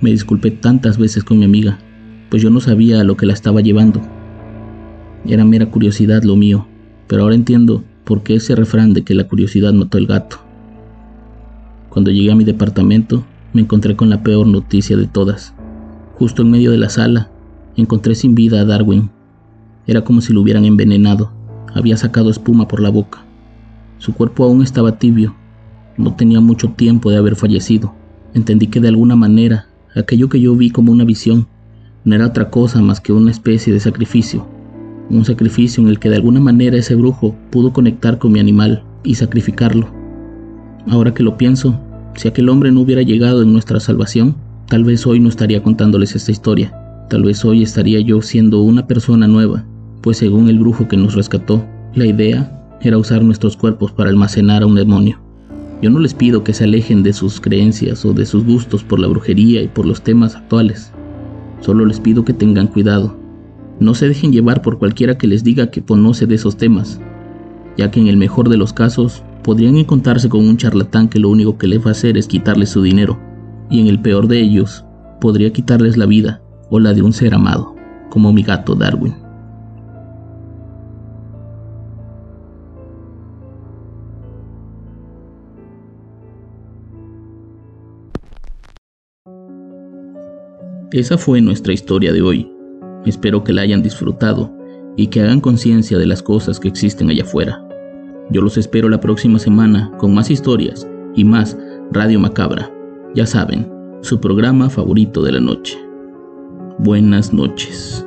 Me 0.00 0.12
disculpé 0.12 0.52
tantas 0.52 0.98
veces 0.98 1.24
con 1.24 1.40
mi 1.40 1.44
amiga 1.44 1.80
pues 2.34 2.42
yo 2.42 2.50
no 2.50 2.58
sabía 2.58 3.00
a 3.00 3.04
lo 3.04 3.16
que 3.16 3.26
la 3.26 3.32
estaba 3.32 3.60
llevando. 3.60 4.00
Era 5.24 5.44
mera 5.44 5.70
curiosidad 5.70 6.24
lo 6.24 6.34
mío, 6.34 6.66
pero 7.06 7.22
ahora 7.22 7.36
entiendo 7.36 7.84
por 8.02 8.24
qué 8.24 8.34
ese 8.34 8.56
refrán 8.56 8.92
de 8.92 9.02
que 9.02 9.14
la 9.14 9.28
curiosidad 9.28 9.72
mató 9.72 9.98
el 9.98 10.08
gato. 10.08 10.38
Cuando 11.90 12.10
llegué 12.10 12.32
a 12.32 12.34
mi 12.34 12.42
departamento, 12.42 13.24
me 13.52 13.60
encontré 13.60 13.94
con 13.94 14.10
la 14.10 14.24
peor 14.24 14.48
noticia 14.48 14.96
de 14.96 15.06
todas. 15.06 15.54
Justo 16.14 16.42
en 16.42 16.50
medio 16.50 16.72
de 16.72 16.78
la 16.78 16.88
sala, 16.88 17.30
encontré 17.76 18.16
sin 18.16 18.34
vida 18.34 18.60
a 18.60 18.64
Darwin. 18.64 19.10
Era 19.86 20.02
como 20.02 20.20
si 20.20 20.32
lo 20.32 20.40
hubieran 20.40 20.64
envenenado. 20.64 21.32
Había 21.74 21.96
sacado 21.96 22.30
espuma 22.30 22.68
por 22.68 22.80
la 22.80 22.90
boca. 22.90 23.24
Su 23.98 24.14
cuerpo 24.14 24.44
aún 24.44 24.62
estaba 24.62 24.98
tibio. 24.98 25.34
No 25.96 26.14
tenía 26.14 26.40
mucho 26.40 26.70
tiempo 26.70 27.10
de 27.10 27.16
haber 27.16 27.36
fallecido. 27.36 27.94
Entendí 28.32 28.66
que 28.66 28.80
de 28.80 28.88
alguna 28.88 29.16
manera 29.16 29.66
aquello 29.94 30.28
que 30.28 30.40
yo 30.40 30.54
vi 30.56 30.70
como 30.70 30.92
una 30.92 31.04
visión 31.04 31.46
no 32.04 32.14
era 32.14 32.26
otra 32.26 32.50
cosa 32.50 32.82
más 32.82 33.00
que 33.00 33.12
una 33.12 33.30
especie 33.30 33.72
de 33.72 33.80
sacrificio. 33.80 34.46
Un 35.10 35.24
sacrificio 35.24 35.82
en 35.82 35.88
el 35.88 35.98
que 35.98 36.10
de 36.10 36.16
alguna 36.16 36.40
manera 36.40 36.76
ese 36.76 36.94
brujo 36.94 37.34
pudo 37.50 37.72
conectar 37.72 38.18
con 38.18 38.32
mi 38.32 38.40
animal 38.40 38.84
y 39.02 39.14
sacrificarlo. 39.14 39.88
Ahora 40.86 41.14
que 41.14 41.22
lo 41.22 41.36
pienso, 41.36 41.80
si 42.16 42.28
aquel 42.28 42.48
hombre 42.48 42.72
no 42.72 42.80
hubiera 42.80 43.02
llegado 43.02 43.42
en 43.42 43.52
nuestra 43.52 43.80
salvación, 43.80 44.36
tal 44.68 44.84
vez 44.84 45.06
hoy 45.06 45.20
no 45.20 45.28
estaría 45.28 45.62
contándoles 45.62 46.14
esta 46.14 46.30
historia. 46.30 46.72
Tal 47.08 47.22
vez 47.22 47.44
hoy 47.44 47.62
estaría 47.62 48.00
yo 48.00 48.20
siendo 48.22 48.62
una 48.62 48.86
persona 48.86 49.26
nueva, 49.26 49.64
pues 50.04 50.18
según 50.18 50.50
el 50.50 50.58
brujo 50.58 50.86
que 50.86 50.98
nos 50.98 51.14
rescató, 51.14 51.64
la 51.94 52.04
idea 52.04 52.76
era 52.82 52.98
usar 52.98 53.24
nuestros 53.24 53.56
cuerpos 53.56 53.90
para 53.90 54.10
almacenar 54.10 54.62
a 54.62 54.66
un 54.66 54.74
demonio. 54.74 55.18
Yo 55.80 55.88
no 55.88 55.98
les 55.98 56.12
pido 56.12 56.44
que 56.44 56.52
se 56.52 56.64
alejen 56.64 57.02
de 57.02 57.14
sus 57.14 57.40
creencias 57.40 58.04
o 58.04 58.12
de 58.12 58.26
sus 58.26 58.44
gustos 58.44 58.84
por 58.84 59.00
la 59.00 59.08
brujería 59.08 59.62
y 59.62 59.68
por 59.68 59.86
los 59.86 60.02
temas 60.02 60.36
actuales. 60.36 60.92
Solo 61.60 61.86
les 61.86 62.00
pido 62.00 62.22
que 62.22 62.34
tengan 62.34 62.66
cuidado. 62.66 63.16
No 63.80 63.94
se 63.94 64.06
dejen 64.06 64.30
llevar 64.30 64.60
por 64.60 64.78
cualquiera 64.78 65.16
que 65.16 65.26
les 65.26 65.42
diga 65.42 65.70
que 65.70 65.82
conoce 65.82 66.26
de 66.26 66.34
esos 66.34 66.58
temas, 66.58 67.00
ya 67.78 67.90
que 67.90 67.98
en 67.98 68.08
el 68.08 68.18
mejor 68.18 68.50
de 68.50 68.58
los 68.58 68.74
casos 68.74 69.22
podrían 69.42 69.78
encontrarse 69.78 70.28
con 70.28 70.46
un 70.46 70.58
charlatán 70.58 71.08
que 71.08 71.18
lo 71.18 71.30
único 71.30 71.56
que 71.56 71.66
les 71.66 71.82
va 71.82 71.88
a 71.88 71.92
hacer 71.92 72.18
es 72.18 72.28
quitarles 72.28 72.68
su 72.68 72.82
dinero, 72.82 73.18
y 73.70 73.80
en 73.80 73.86
el 73.86 74.02
peor 74.02 74.28
de 74.28 74.38
ellos, 74.38 74.84
podría 75.18 75.50
quitarles 75.50 75.96
la 75.96 76.04
vida 76.04 76.42
o 76.68 76.78
la 76.78 76.92
de 76.92 77.00
un 77.00 77.14
ser 77.14 77.32
amado, 77.32 77.74
como 78.10 78.34
mi 78.34 78.42
gato 78.42 78.74
Darwin. 78.74 79.23
Esa 90.94 91.18
fue 91.18 91.40
nuestra 91.40 91.72
historia 91.72 92.12
de 92.12 92.22
hoy. 92.22 92.48
Espero 93.04 93.42
que 93.42 93.52
la 93.52 93.62
hayan 93.62 93.82
disfrutado 93.82 94.56
y 94.96 95.08
que 95.08 95.22
hagan 95.22 95.40
conciencia 95.40 95.98
de 95.98 96.06
las 96.06 96.22
cosas 96.22 96.60
que 96.60 96.68
existen 96.68 97.10
allá 97.10 97.24
afuera. 97.24 97.66
Yo 98.30 98.40
los 98.40 98.56
espero 98.56 98.88
la 98.88 99.00
próxima 99.00 99.40
semana 99.40 99.90
con 99.98 100.14
más 100.14 100.30
historias 100.30 100.86
y 101.16 101.24
más 101.24 101.58
Radio 101.90 102.20
Macabra. 102.20 102.70
Ya 103.12 103.26
saben, 103.26 103.68
su 104.02 104.20
programa 104.20 104.70
favorito 104.70 105.20
de 105.24 105.32
la 105.32 105.40
noche. 105.40 105.76
Buenas 106.78 107.32
noches. 107.34 108.06